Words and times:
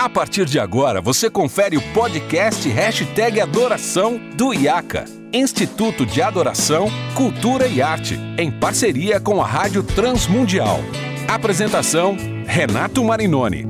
A 0.00 0.08
partir 0.08 0.46
de 0.46 0.58
agora, 0.58 0.98
você 0.98 1.28
confere 1.28 1.76
o 1.76 1.92
podcast 1.92 2.66
Hashtag 2.66 3.38
Adoração 3.38 4.18
do 4.34 4.54
IACA, 4.54 5.04
Instituto 5.30 6.06
de 6.06 6.22
Adoração, 6.22 6.88
Cultura 7.14 7.66
e 7.66 7.82
Arte, 7.82 8.18
em 8.38 8.50
parceria 8.50 9.20
com 9.20 9.42
a 9.42 9.46
Rádio 9.46 9.82
Transmundial. 9.82 10.78
Apresentação, 11.28 12.16
Renato 12.46 13.04
Marinoni. 13.04 13.66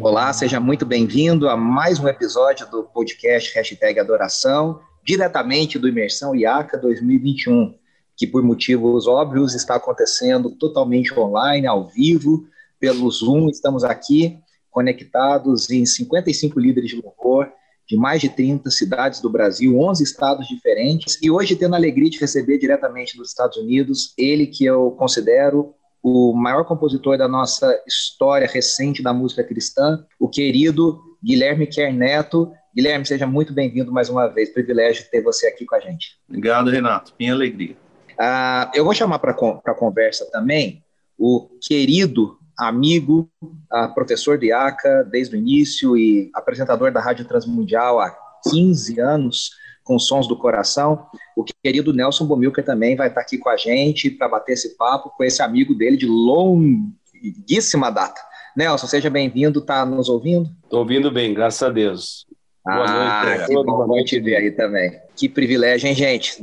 Olá, 0.00 0.32
seja 0.32 0.58
muito 0.58 0.84
bem-vindo 0.84 1.48
a 1.48 1.56
mais 1.56 2.00
um 2.00 2.08
episódio 2.08 2.68
do 2.68 2.82
podcast 2.82 3.54
Hashtag 3.54 4.00
Adoração, 4.00 4.80
diretamente 5.04 5.78
do 5.78 5.86
Imersão 5.86 6.34
IACA 6.34 6.76
2021 6.76 7.78
que 8.20 8.26
por 8.26 8.42
motivos 8.42 9.06
óbvios 9.06 9.54
está 9.54 9.76
acontecendo 9.76 10.50
totalmente 10.50 11.18
online, 11.18 11.66
ao 11.66 11.88
vivo, 11.88 12.46
pelo 12.78 13.10
Zoom. 13.10 13.48
Estamos 13.48 13.82
aqui 13.82 14.38
conectados 14.70 15.70
em 15.70 15.86
55 15.86 16.60
líderes 16.60 16.90
de 16.90 17.00
louvor 17.00 17.50
de 17.88 17.96
mais 17.96 18.20
de 18.20 18.28
30 18.28 18.70
cidades 18.70 19.22
do 19.22 19.30
Brasil, 19.30 19.80
11 19.80 20.04
estados 20.04 20.46
diferentes, 20.46 21.18
e 21.22 21.30
hoje 21.30 21.56
tendo 21.56 21.72
a 21.72 21.78
alegria 21.78 22.10
de 22.10 22.20
receber 22.20 22.58
diretamente 22.58 23.16
dos 23.16 23.30
Estados 23.30 23.56
Unidos 23.56 24.12
ele 24.18 24.46
que 24.46 24.66
eu 24.66 24.90
considero 24.92 25.74
o 26.02 26.34
maior 26.34 26.64
compositor 26.64 27.16
da 27.16 27.26
nossa 27.26 27.74
história 27.88 28.46
recente 28.46 29.02
da 29.02 29.14
música 29.14 29.42
cristã, 29.42 30.04
o 30.20 30.28
querido 30.28 31.00
Guilherme 31.24 31.66
Kerr 31.66 31.94
Neto. 31.94 32.52
Guilherme, 32.76 33.06
seja 33.06 33.26
muito 33.26 33.54
bem-vindo 33.54 33.90
mais 33.90 34.10
uma 34.10 34.28
vez. 34.28 34.50
Privilégio 34.50 35.06
ter 35.10 35.22
você 35.22 35.46
aqui 35.46 35.64
com 35.64 35.74
a 35.74 35.80
gente. 35.80 36.18
Obrigado, 36.28 36.70
Renato. 36.70 37.14
Minha 37.18 37.32
alegria. 37.32 37.74
Ah, 38.22 38.70
eu 38.74 38.84
vou 38.84 38.92
chamar 38.92 39.18
para 39.18 39.30
a 39.32 39.74
conversa 39.74 40.30
também 40.30 40.84
o 41.18 41.48
querido 41.66 42.38
amigo, 42.58 43.30
ah, 43.72 43.88
professor 43.88 44.36
de 44.36 44.48
IACA 44.48 45.08
desde 45.10 45.34
o 45.34 45.38
início 45.38 45.96
e 45.96 46.30
apresentador 46.34 46.92
da 46.92 47.00
Rádio 47.00 47.24
Transmundial 47.24 47.98
há 47.98 48.14
15 48.50 49.00
anos, 49.00 49.52
com 49.82 49.98
Sons 49.98 50.28
do 50.28 50.36
Coração. 50.36 51.06
O 51.34 51.44
querido 51.64 51.94
Nelson 51.94 52.26
Bomilker 52.26 52.62
também 52.62 52.94
vai 52.94 53.08
estar 53.08 53.22
aqui 53.22 53.38
com 53.38 53.48
a 53.48 53.56
gente 53.56 54.10
para 54.10 54.28
bater 54.28 54.52
esse 54.52 54.76
papo 54.76 55.10
com 55.16 55.24
esse 55.24 55.40
amigo 55.42 55.74
dele 55.74 55.96
de 55.96 56.06
longuíssima 56.06 57.90
data. 57.90 58.20
Nelson, 58.54 58.86
seja 58.86 59.08
bem-vindo, 59.08 59.60
está 59.60 59.86
nos 59.86 60.10
ouvindo? 60.10 60.50
Estou 60.64 60.80
ouvindo 60.80 61.10
bem, 61.10 61.32
graças 61.32 61.62
a 61.62 61.70
Deus. 61.70 62.26
Boa 62.64 62.84
ah, 62.84 63.24
noite, 63.24 63.46
que 63.46 63.54
bom, 63.54 63.86
bom 63.86 64.04
te 64.04 64.20
ver 64.20 64.36
aí 64.36 64.50
também. 64.50 65.00
Que 65.16 65.28
privilégio, 65.28 65.88
hein, 65.88 65.94
gente? 65.94 66.38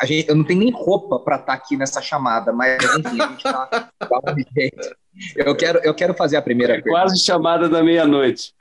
A 0.00 0.04
gente 0.04 0.28
eu 0.28 0.34
não 0.34 0.42
tenho 0.42 0.58
nem 0.58 0.72
roupa 0.72 1.20
para 1.20 1.36
estar 1.36 1.46
tá 1.46 1.52
aqui 1.52 1.76
nessa 1.76 2.02
chamada, 2.02 2.52
mas 2.52 2.82
enfim, 2.82 3.20
a 3.20 3.28
gente 3.28 3.42
tá, 3.44 3.68
dá 4.00 4.32
um 4.32 4.54
jeito. 4.56 4.96
Eu 5.36 5.56
quero, 5.56 5.78
eu 5.84 5.94
quero 5.94 6.14
fazer 6.14 6.36
a 6.36 6.42
primeira 6.42 6.74
é 6.74 6.76
pergunta. 6.76 7.02
Quase 7.02 7.24
chamada 7.24 7.68
da 7.68 7.82
meia-noite. 7.82 8.52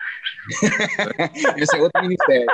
Esse 1.58 1.76
é 1.76 1.82
outro 1.82 2.02
ministério. 2.04 2.46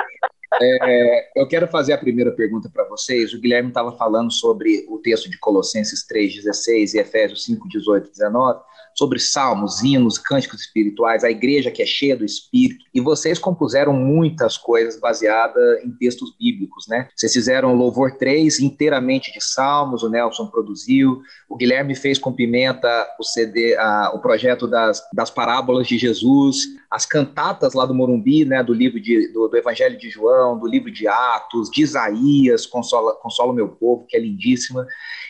É, 0.60 1.40
eu 1.40 1.46
quero 1.46 1.66
fazer 1.68 1.92
a 1.92 1.98
primeira 1.98 2.32
pergunta 2.32 2.68
para 2.72 2.84
vocês. 2.88 3.32
O 3.32 3.40
Guilherme 3.40 3.68
estava 3.68 3.92
falando 3.92 4.32
sobre 4.32 4.84
o 4.88 4.98
texto 4.98 5.30
de 5.30 5.38
Colossenses 5.38 6.06
3,16 6.06 6.94
e 6.94 6.98
Efésios 6.98 7.44
5, 7.44 7.68
18 7.68 8.10
19 8.10 8.60
sobre 8.94 9.18
salmos, 9.18 9.82
hinos, 9.82 10.18
cânticos 10.18 10.60
espirituais, 10.60 11.24
a 11.24 11.30
igreja 11.30 11.70
que 11.70 11.82
é 11.82 11.86
cheia 11.86 12.16
do 12.16 12.24
Espírito, 12.24 12.84
e 12.94 13.00
vocês 13.00 13.38
compuseram 13.38 13.92
muitas 13.92 14.56
coisas 14.56 14.98
baseadas 15.00 15.82
em 15.84 15.90
textos 15.92 16.34
bíblicos, 16.38 16.86
né? 16.88 17.08
Vocês 17.16 17.32
fizeram 17.32 17.74
Louvor 17.74 18.16
3 18.16 18.60
inteiramente 18.60 19.32
de 19.32 19.42
salmos, 19.42 20.02
o 20.02 20.10
Nelson 20.10 20.46
produziu, 20.46 21.22
o 21.48 21.56
Guilherme 21.56 21.94
fez 21.94 22.18
com 22.18 22.32
Pimenta 22.32 23.06
o 23.18 23.24
CD, 23.24 23.76
a, 23.76 24.12
o 24.14 24.20
projeto 24.20 24.66
das, 24.66 25.02
das 25.12 25.30
parábolas 25.30 25.86
de 25.86 25.98
Jesus, 25.98 26.66
as 26.90 27.06
cantatas 27.06 27.72
lá 27.72 27.86
do 27.86 27.94
Morumbi, 27.94 28.44
né, 28.44 28.62
do 28.62 28.74
livro 28.74 29.00
de, 29.00 29.32
do, 29.32 29.48
do 29.48 29.56
Evangelho 29.56 29.96
de 29.96 30.10
João, 30.10 30.41
do 30.58 30.66
livro 30.66 30.90
de 30.90 31.06
Atos, 31.06 31.70
de 31.70 31.82
Isaías, 31.82 32.66
Consola, 32.66 33.14
Consola 33.16 33.52
o 33.52 33.54
Meu 33.54 33.68
Povo, 33.68 34.06
que 34.08 34.16
é 34.16 34.20
lindíssima. 34.20 34.86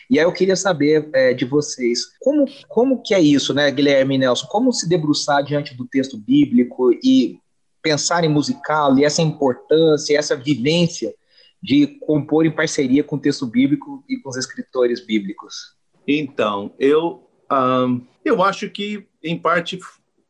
E 0.09 0.19
aí 0.19 0.25
eu 0.25 0.31
queria 0.31 0.55
saber 0.55 1.09
é, 1.13 1.33
de 1.33 1.45
vocês, 1.45 2.01
como, 2.19 2.45
como 2.67 3.01
que 3.01 3.13
é 3.13 3.21
isso, 3.21 3.53
né, 3.53 3.69
Guilherme 3.71 4.15
e 4.15 4.17
Nelson? 4.17 4.47
Como 4.47 4.71
se 4.71 4.87
debruçar 4.87 5.43
diante 5.43 5.75
do 5.75 5.85
texto 5.85 6.17
bíblico 6.17 6.91
e 7.03 7.39
pensar 7.81 8.23
em 8.23 8.29
musical 8.29 8.97
e 8.97 9.05
essa 9.05 9.21
importância, 9.21 10.17
essa 10.17 10.35
vivência 10.35 11.13
de 11.61 11.87
compor 12.05 12.45
em 12.45 12.51
parceria 12.51 13.03
com 13.03 13.15
o 13.15 13.19
texto 13.19 13.45
bíblico 13.45 14.03
e 14.09 14.17
com 14.17 14.29
os 14.29 14.37
escritores 14.37 15.05
bíblicos? 15.05 15.75
Então, 16.07 16.73
eu, 16.77 17.29
um, 17.51 18.05
eu 18.25 18.43
acho 18.43 18.69
que, 18.69 19.07
em 19.23 19.37
parte, 19.37 19.79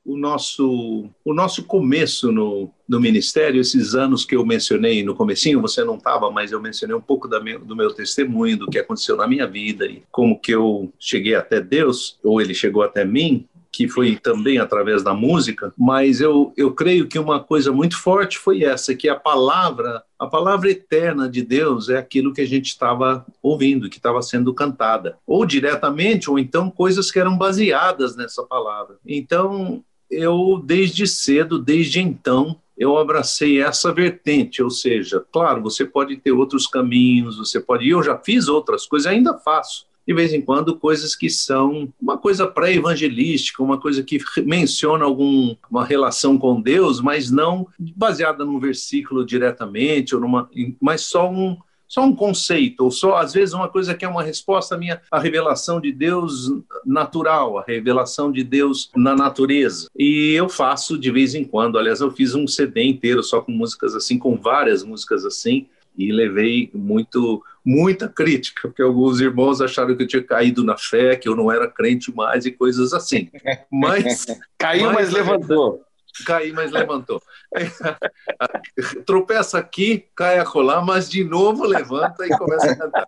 o 0.05 0.17
nosso, 0.17 1.09
o 1.23 1.33
nosso 1.33 1.63
começo 1.63 2.31
no, 2.31 2.69
no 2.87 2.99
ministério, 2.99 3.61
esses 3.61 3.95
anos 3.95 4.25
que 4.25 4.35
eu 4.35 4.45
mencionei 4.45 5.03
no 5.03 5.15
comecinho, 5.15 5.61
você 5.61 5.83
não 5.83 5.95
estava, 5.95 6.29
mas 6.29 6.51
eu 6.51 6.61
mencionei 6.61 6.95
um 6.95 7.01
pouco 7.01 7.27
meu, 7.41 7.59
do 7.59 7.75
meu 7.75 7.93
testemunho, 7.93 8.57
do 8.57 8.67
que 8.67 8.79
aconteceu 8.79 9.15
na 9.15 9.27
minha 9.27 9.47
vida 9.47 9.85
e 9.85 10.03
como 10.11 10.39
que 10.39 10.51
eu 10.51 10.91
cheguei 10.99 11.35
até 11.35 11.61
Deus, 11.61 12.19
ou 12.23 12.41
ele 12.41 12.53
chegou 12.53 12.83
até 12.83 13.05
mim, 13.05 13.47
que 13.73 13.87
foi 13.87 14.15
também 14.15 14.59
através 14.59 15.01
da 15.01 15.15
música, 15.15 15.73
mas 15.75 16.21
eu, 16.21 16.53
eu 16.55 16.71
creio 16.73 17.07
que 17.07 17.17
uma 17.17 17.39
coisa 17.39 17.71
muito 17.71 17.97
forte 17.97 18.37
foi 18.37 18.63
essa, 18.63 18.93
que 18.93 19.09
a 19.09 19.15
palavra, 19.15 20.03
a 20.19 20.27
palavra 20.27 20.69
eterna 20.69 21.27
de 21.27 21.41
Deus 21.41 21.89
é 21.89 21.97
aquilo 21.97 22.33
que 22.33 22.41
a 22.41 22.45
gente 22.45 22.67
estava 22.67 23.25
ouvindo, 23.41 23.89
que 23.89 23.97
estava 23.97 24.21
sendo 24.21 24.53
cantada, 24.53 25.17
ou 25.25 25.43
diretamente, 25.43 26.29
ou 26.29 26.37
então 26.37 26.69
coisas 26.69 27.09
que 27.09 27.19
eram 27.19 27.35
baseadas 27.35 28.15
nessa 28.15 28.43
palavra. 28.43 28.97
Então, 29.07 29.83
eu 30.13 30.61
desde 30.63 31.07
cedo, 31.07 31.59
desde 31.59 31.99
então, 31.99 32.57
eu 32.77 32.97
abracei 32.97 33.61
essa 33.61 33.93
vertente, 33.93 34.61
ou 34.61 34.69
seja, 34.69 35.23
claro, 35.31 35.61
você 35.61 35.85
pode 35.85 36.17
ter 36.17 36.31
outros 36.31 36.65
caminhos, 36.65 37.37
você 37.37 37.59
pode, 37.59 37.87
eu 37.87 38.01
já 38.01 38.17
fiz 38.17 38.47
outras 38.47 38.85
coisas, 38.85 39.05
ainda 39.05 39.37
faço, 39.37 39.85
de 40.05 40.13
vez 40.13 40.33
em 40.33 40.41
quando 40.41 40.77
coisas 40.77 41.15
que 41.15 41.29
são 41.29 41.91
uma 42.01 42.17
coisa 42.17 42.45
pré-evangelística, 42.45 43.63
uma 43.63 43.79
coisa 43.79 44.03
que 44.03 44.19
menciona 44.43 45.05
alguma 45.05 45.85
relação 45.85 46.37
com 46.37 46.61
Deus, 46.61 46.99
mas 46.99 47.31
não 47.31 47.67
baseada 47.79 48.43
num 48.43 48.59
versículo 48.59 49.25
diretamente, 49.25 50.13
ou 50.13 50.19
numa, 50.19 50.49
mas 50.81 51.01
só 51.01 51.31
um, 51.31 51.57
só 51.87 52.03
um 52.03 52.15
conceito, 52.15 52.83
ou 52.83 52.91
só, 52.91 53.17
às 53.17 53.33
vezes, 53.33 53.53
uma 53.53 53.69
coisa 53.69 53.93
que 53.93 54.03
é 54.03 54.07
uma 54.07 54.23
resposta 54.23 54.77
minha 54.77 55.01
à 55.11 55.19
revelação 55.19 55.79
de 55.79 55.91
Deus 55.91 56.51
natural, 56.85 57.57
a 57.57 57.63
revelação 57.63 58.31
de 58.31 58.43
Deus 58.43 58.89
na 58.95 59.15
natureza. 59.15 59.87
E 59.97 60.33
eu 60.33 60.49
faço 60.49 60.97
de 60.97 61.11
vez 61.11 61.35
em 61.35 61.43
quando, 61.43 61.77
aliás, 61.77 62.01
eu 62.01 62.11
fiz 62.11 62.33
um 62.33 62.47
CD 62.47 62.83
inteiro 62.83 63.21
só 63.23 63.41
com 63.41 63.51
músicas 63.51 63.95
assim, 63.95 64.17
com 64.17 64.35
várias 64.35 64.83
músicas 64.83 65.25
assim, 65.25 65.67
e 65.97 66.11
levei 66.11 66.71
muito 66.73 67.43
muita 67.65 68.09
crítica, 68.09 68.67
porque 68.67 68.81
alguns 68.81 69.21
irmãos 69.21 69.61
acharam 69.61 69.95
que 69.95 70.03
eu 70.03 70.07
tinha 70.07 70.23
caído 70.23 70.63
na 70.63 70.77
fé, 70.77 71.15
que 71.15 71.29
eu 71.29 71.35
não 71.35 71.49
era 71.49 71.67
crente 71.67 72.13
mais 72.13 72.45
e 72.45 72.51
coisas 72.51 72.91
assim. 72.93 73.29
Mas 73.71 74.25
caiu, 74.57 74.87
mas, 74.87 74.95
mas 74.95 75.11
levantou 75.11 75.81
caí, 76.25 76.51
mas 76.51 76.71
levantou. 76.71 77.21
Tropeça 79.05 79.57
aqui, 79.57 80.05
cai 80.15 80.39
a 80.39 80.45
colar, 80.45 80.83
mas 80.83 81.09
de 81.09 81.23
novo 81.23 81.65
levanta 81.65 82.25
e 82.25 82.29
começa 82.37 82.71
a 82.71 82.75
cantar. 82.75 83.07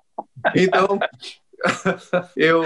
Então, 0.56 1.00
eu, 2.36 2.64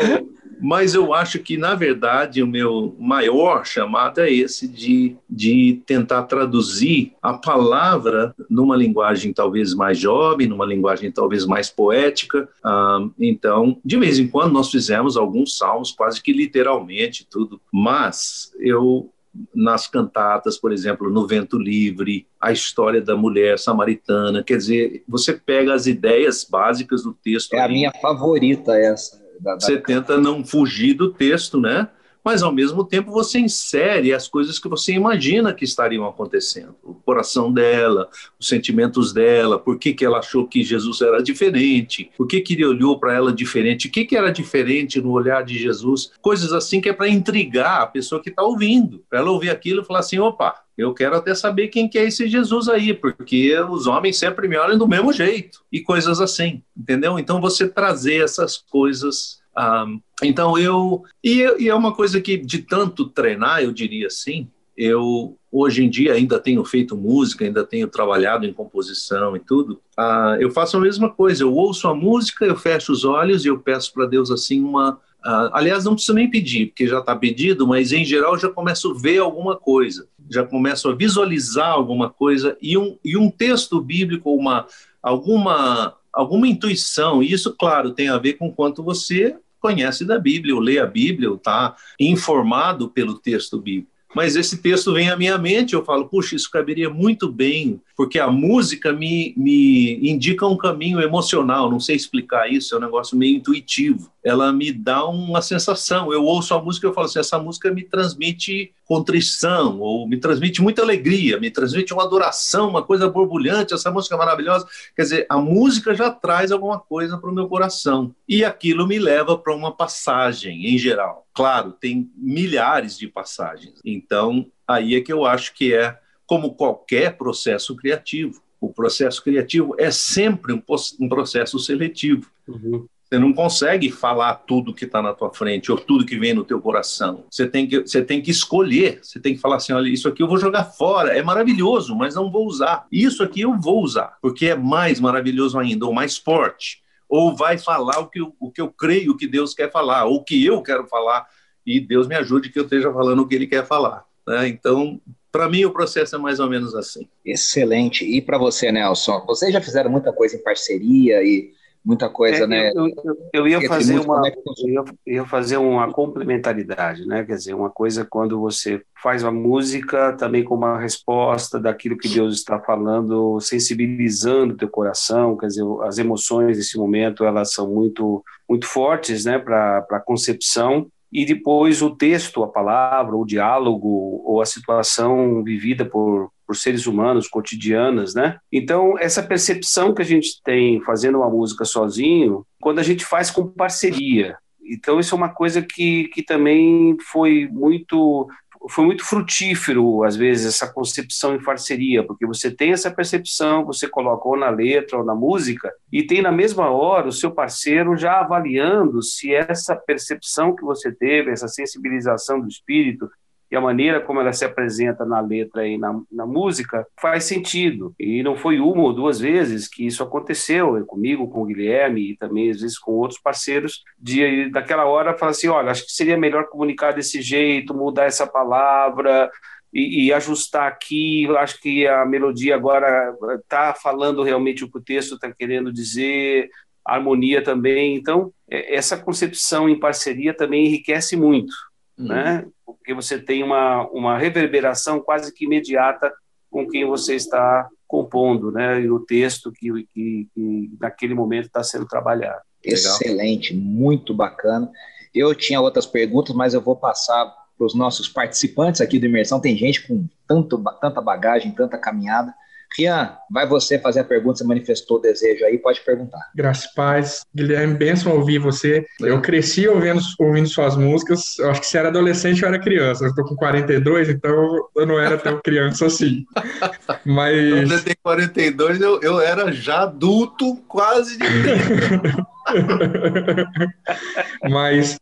mas 0.61 0.93
eu 0.93 1.13
acho 1.13 1.39
que, 1.39 1.57
na 1.57 1.73
verdade, 1.73 2.43
o 2.43 2.47
meu 2.47 2.95
maior 2.99 3.65
chamado 3.65 4.19
é 4.19 4.31
esse 4.31 4.67
de, 4.67 5.15
de 5.29 5.81
tentar 5.85 6.23
traduzir 6.23 7.13
a 7.21 7.33
palavra 7.33 8.35
numa 8.49 8.75
linguagem 8.75 9.31
talvez 9.31 9.73
mais 9.73 9.97
jovem, 9.97 10.47
numa 10.47 10.65
linguagem 10.65 11.11
talvez 11.11 11.45
mais 11.45 11.69
poética. 11.69 12.49
Ah, 12.63 13.07
então, 13.19 13.79
de 13.83 13.97
vez 13.97 14.19
em 14.19 14.27
quando, 14.27 14.53
nós 14.53 14.69
fizemos 14.69 15.15
alguns 15.15 15.57
salmos, 15.57 15.91
quase 15.91 16.21
que 16.21 16.33
literalmente 16.33 17.25
tudo, 17.29 17.61
mas 17.71 18.51
eu 18.59 19.09
nas 19.53 19.87
cantatas, 19.87 20.57
por 20.57 20.71
exemplo, 20.71 21.09
no 21.09 21.27
Vento 21.27 21.57
Livre, 21.57 22.27
a 22.39 22.51
história 22.51 23.01
da 23.01 23.15
mulher 23.15 23.59
samaritana. 23.59 24.43
Quer 24.43 24.57
dizer, 24.57 25.03
você 25.07 25.33
pega 25.33 25.73
as 25.73 25.87
ideias 25.87 26.43
básicas 26.43 27.03
do 27.03 27.13
texto. 27.13 27.53
É 27.53 27.59
aí, 27.59 27.65
a 27.65 27.67
minha 27.67 27.91
favorita 28.01 28.73
essa. 28.75 29.21
Da, 29.39 29.53
da... 29.53 29.59
Você 29.59 29.77
tenta 29.77 30.17
não 30.17 30.43
fugir 30.43 30.93
do 30.93 31.13
texto, 31.13 31.59
né? 31.59 31.89
Mas 32.29 32.43
ao 32.43 32.53
mesmo 32.53 32.83
tempo 32.83 33.11
você 33.11 33.39
insere 33.39 34.13
as 34.13 34.27
coisas 34.27 34.59
que 34.59 34.69
você 34.69 34.93
imagina 34.93 35.51
que 35.51 35.65
estariam 35.65 36.05
acontecendo. 36.05 36.75
O 36.83 36.93
coração 36.93 37.51
dela, 37.51 38.07
os 38.39 38.47
sentimentos 38.47 39.11
dela, 39.11 39.57
por 39.57 39.79
que, 39.79 39.95
que 39.95 40.05
ela 40.05 40.19
achou 40.19 40.45
que 40.45 40.61
Jesus 40.61 41.01
era 41.01 41.23
diferente, 41.23 42.11
por 42.15 42.27
que, 42.27 42.39
que 42.39 42.53
ele 42.53 42.67
olhou 42.67 42.99
para 42.99 43.15
ela 43.15 43.33
diferente, 43.33 43.87
o 43.87 43.91
que, 43.91 44.05
que 44.05 44.15
era 44.15 44.31
diferente 44.31 45.01
no 45.01 45.09
olhar 45.09 45.43
de 45.43 45.57
Jesus, 45.57 46.11
coisas 46.21 46.53
assim 46.53 46.79
que 46.79 46.89
é 46.89 46.93
para 46.93 47.09
intrigar 47.09 47.81
a 47.81 47.87
pessoa 47.87 48.21
que 48.21 48.29
está 48.29 48.43
ouvindo, 48.43 49.03
para 49.09 49.17
ela 49.17 49.31
ouvir 49.31 49.49
aquilo 49.49 49.81
e 49.81 49.85
falar 49.85 50.01
assim: 50.01 50.19
opa, 50.19 50.53
eu 50.77 50.93
quero 50.93 51.15
até 51.15 51.33
saber 51.33 51.69
quem 51.69 51.89
que 51.89 51.97
é 51.97 52.05
esse 52.05 52.27
Jesus 52.27 52.69
aí, 52.69 52.93
porque 52.93 53.59
os 53.61 53.87
homens 53.87 54.19
sempre 54.19 54.47
me 54.47 54.55
olham 54.55 54.77
do 54.77 54.87
mesmo 54.87 55.11
jeito, 55.11 55.61
e 55.71 55.81
coisas 55.81 56.21
assim, 56.21 56.61
entendeu? 56.77 57.17
Então 57.17 57.41
você 57.41 57.67
trazer 57.67 58.23
essas 58.23 58.55
coisas 58.55 59.39
Um, 59.59 59.99
então 60.23 60.57
eu 60.57 61.03
e, 61.21 61.43
e, 61.59 61.67
é 61.67 61.75
uma 61.75 61.93
coisa 61.93 62.21
que 62.21 62.37
de 62.37 62.59
tanto 62.59 63.09
treinar, 63.09 63.61
eu 63.61 63.73
diria 63.73 64.07
assim, 64.07 64.47
eu 64.77 65.37
hoje 65.51 65.83
em 65.83 65.89
dia 65.89 66.13
ainda 66.13 66.39
tenho 66.39 66.63
feito 66.63 66.95
música, 66.95 67.43
ainda 67.43 67.65
tenho 67.65 67.87
trabalhado 67.89 68.45
em 68.45 68.53
composição 68.53 69.35
e 69.35 69.39
tudo. 69.39 69.81
Uh, 69.99 70.39
eu 70.39 70.49
faço 70.51 70.77
a 70.77 70.79
mesma 70.79 71.09
coisa. 71.09 71.43
Eu 71.43 71.53
ouço 71.53 71.87
a 71.87 71.93
música, 71.93 72.45
eu 72.45 72.55
fecho 72.55 72.93
os 72.93 73.03
olhos 73.03 73.43
e 73.43 73.49
eu 73.49 73.59
peço 73.59 73.93
para 73.93 74.05
Deus 74.05 74.31
assim 74.31 74.63
uma 74.63 74.99
Uh, 75.19 75.51
aliás, 75.51 75.83
não 75.83 75.95
preciso 75.95 76.13
nem 76.13 76.29
pedir, 76.29 76.67
porque 76.67 76.87
já 76.87 76.99
está 76.99 77.13
pedido, 77.13 77.67
mas 77.67 77.91
em 77.91 78.05
geral 78.05 78.37
já 78.37 78.47
começo 78.47 78.91
a 78.91 78.93
ver 78.93 79.17
alguma 79.17 79.57
coisa, 79.57 80.07
já 80.29 80.45
começo 80.45 80.87
a 80.87 80.95
visualizar 80.95 81.71
alguma 81.71 82.09
coisa, 82.09 82.57
e 82.61 82.77
um, 82.77 82.97
e 83.03 83.17
um 83.17 83.29
texto 83.29 83.81
bíblico, 83.81 84.33
uma, 84.33 84.65
alguma, 85.03 85.93
alguma 86.13 86.47
intuição, 86.47 87.21
e 87.21 87.33
isso, 87.33 87.53
claro, 87.59 87.91
tem 87.91 88.07
a 88.07 88.17
ver 88.17 88.35
com 88.35 88.49
quanto 88.49 88.81
você 88.81 89.35
conhece 89.59 90.05
da 90.05 90.17
Bíblia, 90.17 90.55
ou 90.55 90.61
lê 90.61 90.79
a 90.79 90.85
Bíblia, 90.85 91.29
ou 91.29 91.35
está 91.35 91.75
informado 91.99 92.89
pelo 92.89 93.19
texto 93.19 93.59
bíblico 93.59 93.98
mas 94.15 94.35
esse 94.35 94.57
texto 94.57 94.93
vem 94.93 95.09
à 95.09 95.15
minha 95.15 95.37
mente, 95.37 95.73
eu 95.73 95.85
falo, 95.85 96.07
puxa, 96.07 96.35
isso 96.35 96.49
caberia 96.49 96.89
muito 96.89 97.31
bem, 97.31 97.79
porque 97.95 98.17
a 98.17 98.31
música 98.31 98.91
me, 98.91 99.33
me 99.37 99.99
indica 100.09 100.47
um 100.47 100.57
caminho 100.57 100.99
emocional, 100.99 101.69
não 101.69 101.79
sei 101.79 101.95
explicar 101.95 102.51
isso, 102.51 102.73
é 102.73 102.77
um 102.77 102.81
negócio 102.81 103.17
meio 103.17 103.37
intuitivo. 103.37 104.11
Ela 104.23 104.51
me 104.51 104.71
dá 104.71 105.05
uma 105.05 105.41
sensação, 105.41 106.11
eu 106.11 106.23
ouço 106.23 106.53
a 106.53 106.61
música 106.61 106.87
e 106.87 106.89
eu 106.89 106.93
falo 106.93 107.05
assim, 107.05 107.19
essa 107.19 107.37
música 107.37 107.71
me 107.71 107.83
transmite 107.83 108.71
contrição, 108.85 109.79
ou 109.79 110.07
me 110.07 110.17
transmite 110.17 110.61
muita 110.61 110.81
alegria, 110.81 111.39
me 111.39 111.51
transmite 111.51 111.93
uma 111.93 112.03
adoração, 112.03 112.69
uma 112.69 112.81
coisa 112.81 113.07
borbulhante, 113.07 113.73
essa 113.73 113.91
música 113.91 114.15
é 114.15 114.17
maravilhosa. 114.17 114.67
Quer 114.95 115.03
dizer, 115.03 115.25
a 115.29 115.37
música 115.37 115.93
já 115.93 116.09
traz 116.09 116.51
alguma 116.51 116.79
coisa 116.79 117.17
para 117.17 117.29
o 117.29 117.33
meu 117.33 117.47
coração, 117.47 118.13
e 118.27 118.43
aquilo 118.43 118.87
me 118.87 118.97
leva 118.97 119.37
para 119.37 119.55
uma 119.55 119.71
passagem, 119.71 120.73
em 120.73 120.77
geral. 120.77 121.27
Claro, 121.33 121.71
tem 121.71 122.09
milhares 122.17 122.97
de 122.97 123.07
passagens. 123.07 123.79
Então, 123.99 124.45
aí 124.67 124.95
é 124.95 125.01
que 125.01 125.11
eu 125.11 125.25
acho 125.25 125.53
que 125.53 125.73
é 125.73 125.97
como 126.25 126.53
qualquer 126.53 127.17
processo 127.17 127.75
criativo. 127.75 128.41
O 128.61 128.69
processo 128.71 129.23
criativo 129.23 129.75
é 129.77 129.91
sempre 129.91 130.53
um, 130.53 130.61
um 130.99 131.09
processo 131.09 131.57
seletivo. 131.59 132.29
Uhum. 132.47 132.85
Você 133.03 133.17
não 133.17 133.33
consegue 133.33 133.89
falar 133.89 134.35
tudo 134.35 134.73
que 134.73 134.85
está 134.85 135.01
na 135.01 135.13
tua 135.13 135.33
frente 135.33 135.71
ou 135.71 135.77
tudo 135.77 136.05
que 136.05 136.19
vem 136.19 136.33
no 136.33 136.43
teu 136.43 136.61
coração. 136.61 137.25
Você 137.31 137.47
tem, 137.47 137.67
que, 137.67 137.79
você 137.79 138.03
tem 138.03 138.21
que 138.21 138.29
escolher. 138.29 138.99
Você 139.01 139.19
tem 139.19 139.33
que 139.33 139.41
falar 139.41 139.55
assim: 139.55 139.73
olha, 139.73 139.89
isso 139.89 140.07
aqui 140.07 140.21
eu 140.21 140.27
vou 140.27 140.37
jogar 140.37 140.65
fora. 140.65 141.17
É 141.17 141.23
maravilhoso, 141.23 141.95
mas 141.95 142.13
não 142.13 142.31
vou 142.31 142.45
usar. 142.45 142.85
Isso 142.91 143.23
aqui 143.23 143.41
eu 143.41 143.57
vou 143.59 143.81
usar, 143.81 144.17
porque 144.21 144.47
é 144.47 144.55
mais 144.55 144.99
maravilhoso 144.99 145.57
ainda, 145.57 145.85
ou 145.85 145.93
mais 145.93 146.17
forte 146.17 146.83
ou 147.09 147.35
vai 147.35 147.57
falar 147.57 147.99
o 147.99 148.07
que, 148.07 148.21
eu, 148.21 148.35
o 148.39 148.51
que 148.51 148.61
eu 148.61 148.69
creio 148.69 149.17
que 149.17 149.27
Deus 149.27 149.55
quer 149.55 149.71
falar, 149.71 150.05
ou 150.05 150.17
o 150.17 150.23
que 150.23 150.45
eu 150.45 150.61
quero 150.61 150.85
falar, 150.87 151.27
e 151.65 151.79
Deus 151.79 152.07
me 152.07 152.15
ajude 152.15 152.49
que 152.49 152.59
eu 152.59 152.63
esteja 152.63 152.91
falando 152.91 153.21
o 153.21 153.27
que 153.27 153.35
Ele 153.35 153.47
quer 153.47 153.65
falar. 153.65 154.05
Né? 154.27 154.47
Então, 154.47 154.99
para 155.31 155.49
mim, 155.49 155.65
o 155.65 155.71
processo 155.71 156.15
é 156.15 156.19
mais 156.19 156.39
ou 156.39 156.49
menos 156.49 156.75
assim. 156.75 157.07
Excelente. 157.23 158.05
E 158.05 158.21
para 158.21 158.37
você, 158.37 158.71
Nelson? 158.71 159.23
Vocês 159.25 159.53
já 159.53 159.61
fizeram 159.61 159.89
muita 159.89 160.11
coisa 160.11 160.35
em 160.35 160.43
parceria 160.43 161.23
e 161.23 161.51
muita 161.83 162.09
coisa, 162.09 162.43
é, 162.43 162.47
né? 162.47 162.71
Eu, 162.75 162.87
eu, 162.87 163.17
eu 163.33 163.47
ia 163.47 163.67
fazer 163.67 163.99
uma, 163.99 164.21
eu 164.27 164.69
ia, 164.69 164.83
ia, 165.07 165.25
fazer 165.25 165.57
uma 165.57 165.91
complementaridade, 165.91 167.05
né? 167.05 167.23
Quer 167.23 167.35
dizer, 167.35 167.53
uma 167.53 167.69
coisa 167.69 168.05
quando 168.05 168.39
você 168.39 168.81
faz 169.01 169.23
uma 169.23 169.31
música 169.31 170.13
também 170.13 170.43
com 170.43 170.55
uma 170.55 170.79
resposta 170.79 171.59
daquilo 171.59 171.97
que 171.97 172.09
Deus 172.09 172.35
está 172.35 172.59
falando, 172.59 173.39
sensibilizando 173.39 174.53
o 174.53 174.57
teu 174.57 174.69
coração, 174.69 175.37
quer 175.37 175.47
dizer, 175.47 175.63
as 175.83 175.97
emoções 175.97 176.57
nesse 176.57 176.77
momento 176.77 177.23
elas 177.23 177.53
são 177.53 177.69
muito 177.69 178.23
muito 178.47 178.65
fortes, 178.65 179.25
né? 179.25 179.39
Para 179.39 179.85
a 179.91 179.99
concepção 179.99 180.87
e 181.11 181.25
depois 181.25 181.81
o 181.81 181.95
texto, 181.95 182.43
a 182.43 182.47
palavra, 182.47 183.15
o 183.15 183.25
diálogo 183.25 184.21
ou 184.23 184.41
a 184.41 184.45
situação 184.45 185.43
vivida 185.43 185.85
por, 185.85 186.31
por 186.45 186.55
seres 186.55 186.85
humanos 186.85 187.27
cotidianas, 187.27 188.13
né? 188.13 188.37
Então, 188.51 188.97
essa 188.97 189.23
percepção 189.23 189.93
que 189.93 190.01
a 190.01 190.05
gente 190.05 190.41
tem 190.43 190.81
fazendo 190.81 191.17
uma 191.17 191.29
música 191.29 191.65
sozinho, 191.65 192.45
quando 192.61 192.79
a 192.79 192.83
gente 192.83 193.05
faz 193.05 193.31
com 193.31 193.47
parceria. 193.47 194.37
Então, 194.63 194.99
isso 194.99 195.15
é 195.15 195.17
uma 195.17 195.29
coisa 195.29 195.63
que, 195.63 196.09
que 196.09 196.21
também 196.21 196.95
foi 197.11 197.49
muito 197.51 198.27
foi 198.67 198.85
muito 198.85 199.05
frutífero, 199.05 200.03
às 200.03 200.15
vezes, 200.15 200.47
essa 200.47 200.71
concepção 200.71 201.35
em 201.35 201.41
parceria, 201.41 202.03
porque 202.03 202.25
você 202.25 202.51
tem 202.51 202.71
essa 202.71 202.91
percepção, 202.91 203.65
você 203.65 203.87
coloca 203.87 204.27
ou 204.27 204.37
na 204.37 204.49
letra 204.49 204.97
ou 204.97 205.05
na 205.05 205.15
música, 205.15 205.71
e 205.91 206.03
tem 206.03 206.21
na 206.21 206.31
mesma 206.31 206.69
hora 206.69 207.07
o 207.07 207.11
seu 207.11 207.31
parceiro 207.31 207.95
já 207.95 208.19
avaliando 208.19 209.01
se 209.01 209.33
essa 209.33 209.75
percepção 209.75 210.55
que 210.55 210.63
você 210.63 210.91
teve, 210.91 211.31
essa 211.31 211.47
sensibilização 211.47 212.41
do 212.41 212.47
espírito, 212.47 213.09
e 213.51 213.55
a 213.55 213.61
maneira 213.61 213.99
como 213.99 214.19
ela 214.19 214.31
se 214.31 214.45
apresenta 214.45 215.05
na 215.05 215.19
letra 215.19 215.67
e 215.67 215.77
na, 215.77 215.99
na 216.11 216.25
música 216.25 216.85
faz 217.01 217.23
sentido. 217.23 217.93
E 217.99 218.21
não 218.21 218.35
foi 218.35 218.59
uma 218.59 218.83
ou 218.83 218.93
duas 218.93 219.19
vezes 219.19 219.67
que 219.67 219.85
isso 219.85 220.03
aconteceu 220.03 220.85
comigo, 220.85 221.27
com 221.29 221.41
o 221.41 221.45
Guilherme 221.45 222.11
e 222.11 222.17
também 222.17 222.51
às 222.51 222.61
vezes 222.61 222.77
com 222.77 222.91
outros 222.91 223.19
parceiros, 223.19 223.83
de 223.97 224.49
daquela 224.49 224.85
hora 224.85 225.17
falar 225.17 225.31
assim, 225.31 225.47
olha, 225.47 225.71
acho 225.71 225.85
que 225.85 225.91
seria 225.91 226.17
melhor 226.17 226.47
comunicar 226.47 226.91
desse 226.91 227.21
jeito, 227.21 227.73
mudar 227.73 228.05
essa 228.05 228.27
palavra, 228.27 229.29
e, 229.73 230.05
e, 230.05 230.13
ajustar 230.13 230.67
aqui. 230.67 231.27
Acho 231.37 231.59
que 231.61 231.87
a 231.87 232.05
melodia 232.05 232.55
agora 232.55 233.15
está 233.35 233.73
falando 233.73 234.23
realmente 234.23 234.63
o 234.63 234.71
que 234.71 234.77
o 234.77 234.83
texto 234.83 235.15
está 235.15 235.31
querendo 235.31 235.71
dizer, 235.71 236.49
a 236.85 236.95
harmonia 236.95 237.43
também. 237.43 237.95
Então, 237.95 238.33
é, 238.49 238.75
essa 238.75 238.97
concepção 238.97 239.69
em 239.69 239.79
parceria 239.79 240.33
também 240.33 240.65
enriquece 240.65 241.15
muito, 241.15 241.53
uhum. 241.97 242.07
né? 242.07 242.45
Porque 242.73 242.93
você 242.93 243.19
tem 243.19 243.43
uma, 243.43 243.87
uma 243.91 244.17
reverberação 244.17 244.99
quase 244.99 245.33
que 245.33 245.45
imediata 245.45 246.11
com 246.49 246.67
quem 246.67 246.85
você 246.85 247.15
está 247.15 247.67
compondo, 247.87 248.51
né, 248.51 248.81
e 248.81 248.87
no 248.87 249.03
texto 249.03 249.51
que, 249.51 249.71
que, 249.93 250.27
que 250.33 250.71
naquele 250.79 251.13
momento 251.13 251.45
está 251.45 251.63
sendo 251.63 251.87
trabalhado. 251.87 252.41
Excelente, 252.63 253.53
Legal. 253.53 253.67
muito 253.67 254.13
bacana. 254.13 254.69
Eu 255.13 255.33
tinha 255.33 255.59
outras 255.59 255.85
perguntas, 255.85 256.35
mas 256.35 256.53
eu 256.53 256.61
vou 256.61 256.75
passar 256.75 257.25
para 257.57 257.65
os 257.65 257.73
nossos 257.73 258.07
participantes 258.07 258.79
aqui 258.79 258.99
do 258.99 259.05
Imersão. 259.05 259.39
Tem 259.39 259.57
gente 259.57 259.87
com 259.87 260.05
tanto, 260.27 260.63
tanta 260.79 261.01
bagagem, 261.01 261.51
tanta 261.51 261.77
caminhada. 261.77 262.33
Rian, 262.77 263.17
vai 263.31 263.47
você 263.47 263.79
fazer 263.79 264.01
a 264.01 264.03
pergunta, 264.03 264.37
você 264.37 264.43
manifestou 264.43 264.97
o 264.97 265.01
desejo 265.01 265.43
aí, 265.45 265.57
pode 265.57 265.81
perguntar. 265.81 266.19
Graças 266.35 266.71
paz. 266.73 267.21
Guilherme, 267.35 267.75
benção 267.75 268.13
ouvir 268.13 268.39
você. 268.39 268.85
Eu 268.99 269.21
cresci 269.21 269.67
ouvindo, 269.67 269.99
ouvindo 270.19 270.47
suas 270.47 270.75
músicas, 270.75 271.37
eu 271.39 271.49
acho 271.49 271.61
que 271.61 271.67
se 271.67 271.77
era 271.77 271.89
adolescente 271.89 272.41
eu 272.41 272.47
era 272.47 272.59
criança, 272.59 273.05
eu 273.05 273.09
estou 273.09 273.25
com 273.25 273.35
42, 273.35 274.09
então 274.09 274.69
eu 274.75 274.85
não 274.85 274.99
era 274.99 275.17
tão 275.17 275.39
criança 275.41 275.87
assim. 275.87 276.25
Mas... 277.05 277.59
Quando 277.59 277.71
eu 277.71 277.83
tenho 277.83 277.97
42, 278.03 278.81
eu, 278.81 279.01
eu 279.01 279.19
era 279.19 279.51
já 279.51 279.81
adulto, 279.81 280.57
quase 280.67 281.17
de 281.17 281.25
Mas 284.49 284.97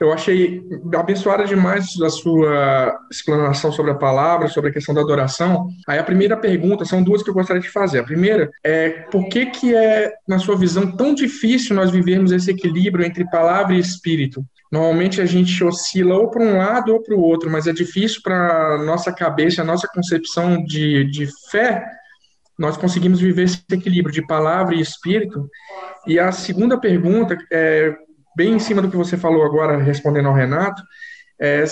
eu 0.00 0.12
achei 0.12 0.62
abençoada 0.94 1.44
demais 1.44 2.00
a 2.02 2.08
sua 2.08 2.98
explanação 3.10 3.70
sobre 3.70 3.92
a 3.92 3.96
palavra, 3.96 4.48
sobre 4.48 4.70
a 4.70 4.72
questão 4.72 4.94
da 4.94 5.00
adoração. 5.00 5.68
Aí 5.86 5.98
a 5.98 6.04
primeira 6.04 6.36
pergunta, 6.36 6.84
são 6.84 7.02
duas 7.02 7.22
que 7.22 7.30
eu 7.30 7.34
gostaria 7.34 7.62
de 7.62 7.70
fazer. 7.70 8.00
A 8.00 8.04
primeira 8.04 8.50
é 8.62 8.90
por 9.10 9.28
que 9.28 9.46
que 9.46 9.74
é, 9.74 10.12
na 10.26 10.38
sua 10.38 10.56
visão, 10.56 10.90
tão 10.90 11.14
difícil 11.14 11.76
nós 11.76 11.90
vivermos 11.90 12.32
esse 12.32 12.50
equilíbrio 12.50 13.04
entre 13.04 13.28
palavra 13.30 13.74
e 13.74 13.78
espírito? 13.78 14.44
Normalmente 14.70 15.20
a 15.20 15.26
gente 15.26 15.62
oscila 15.62 16.16
ou 16.16 16.28
para 16.30 16.42
um 16.42 16.58
lado 16.58 16.92
ou 16.92 17.00
para 17.00 17.14
o 17.14 17.20
outro, 17.20 17.48
mas 17.48 17.66
é 17.68 17.72
difícil 17.72 18.20
para 18.22 18.82
nossa 18.84 19.12
cabeça, 19.12 19.62
a 19.62 19.64
nossa 19.64 19.86
concepção 19.86 20.64
de, 20.64 21.04
de 21.04 21.28
fé, 21.50 21.84
nós 22.58 22.76
conseguimos 22.76 23.20
viver 23.20 23.44
esse 23.44 23.62
equilíbrio 23.70 24.12
de 24.12 24.26
palavra 24.26 24.74
e 24.74 24.80
espírito. 24.80 25.48
E 26.06 26.18
a 26.18 26.32
segunda 26.32 26.78
pergunta 26.78 27.36
é 27.52 27.94
bem 28.36 28.54
em 28.54 28.58
cima 28.58 28.82
do 28.82 28.90
que 28.90 28.96
você 28.96 29.16
falou 29.16 29.44
agora, 29.44 29.76
respondendo 29.76 30.28
ao 30.28 30.34
Renato, 30.34 30.82
é, 31.40 31.64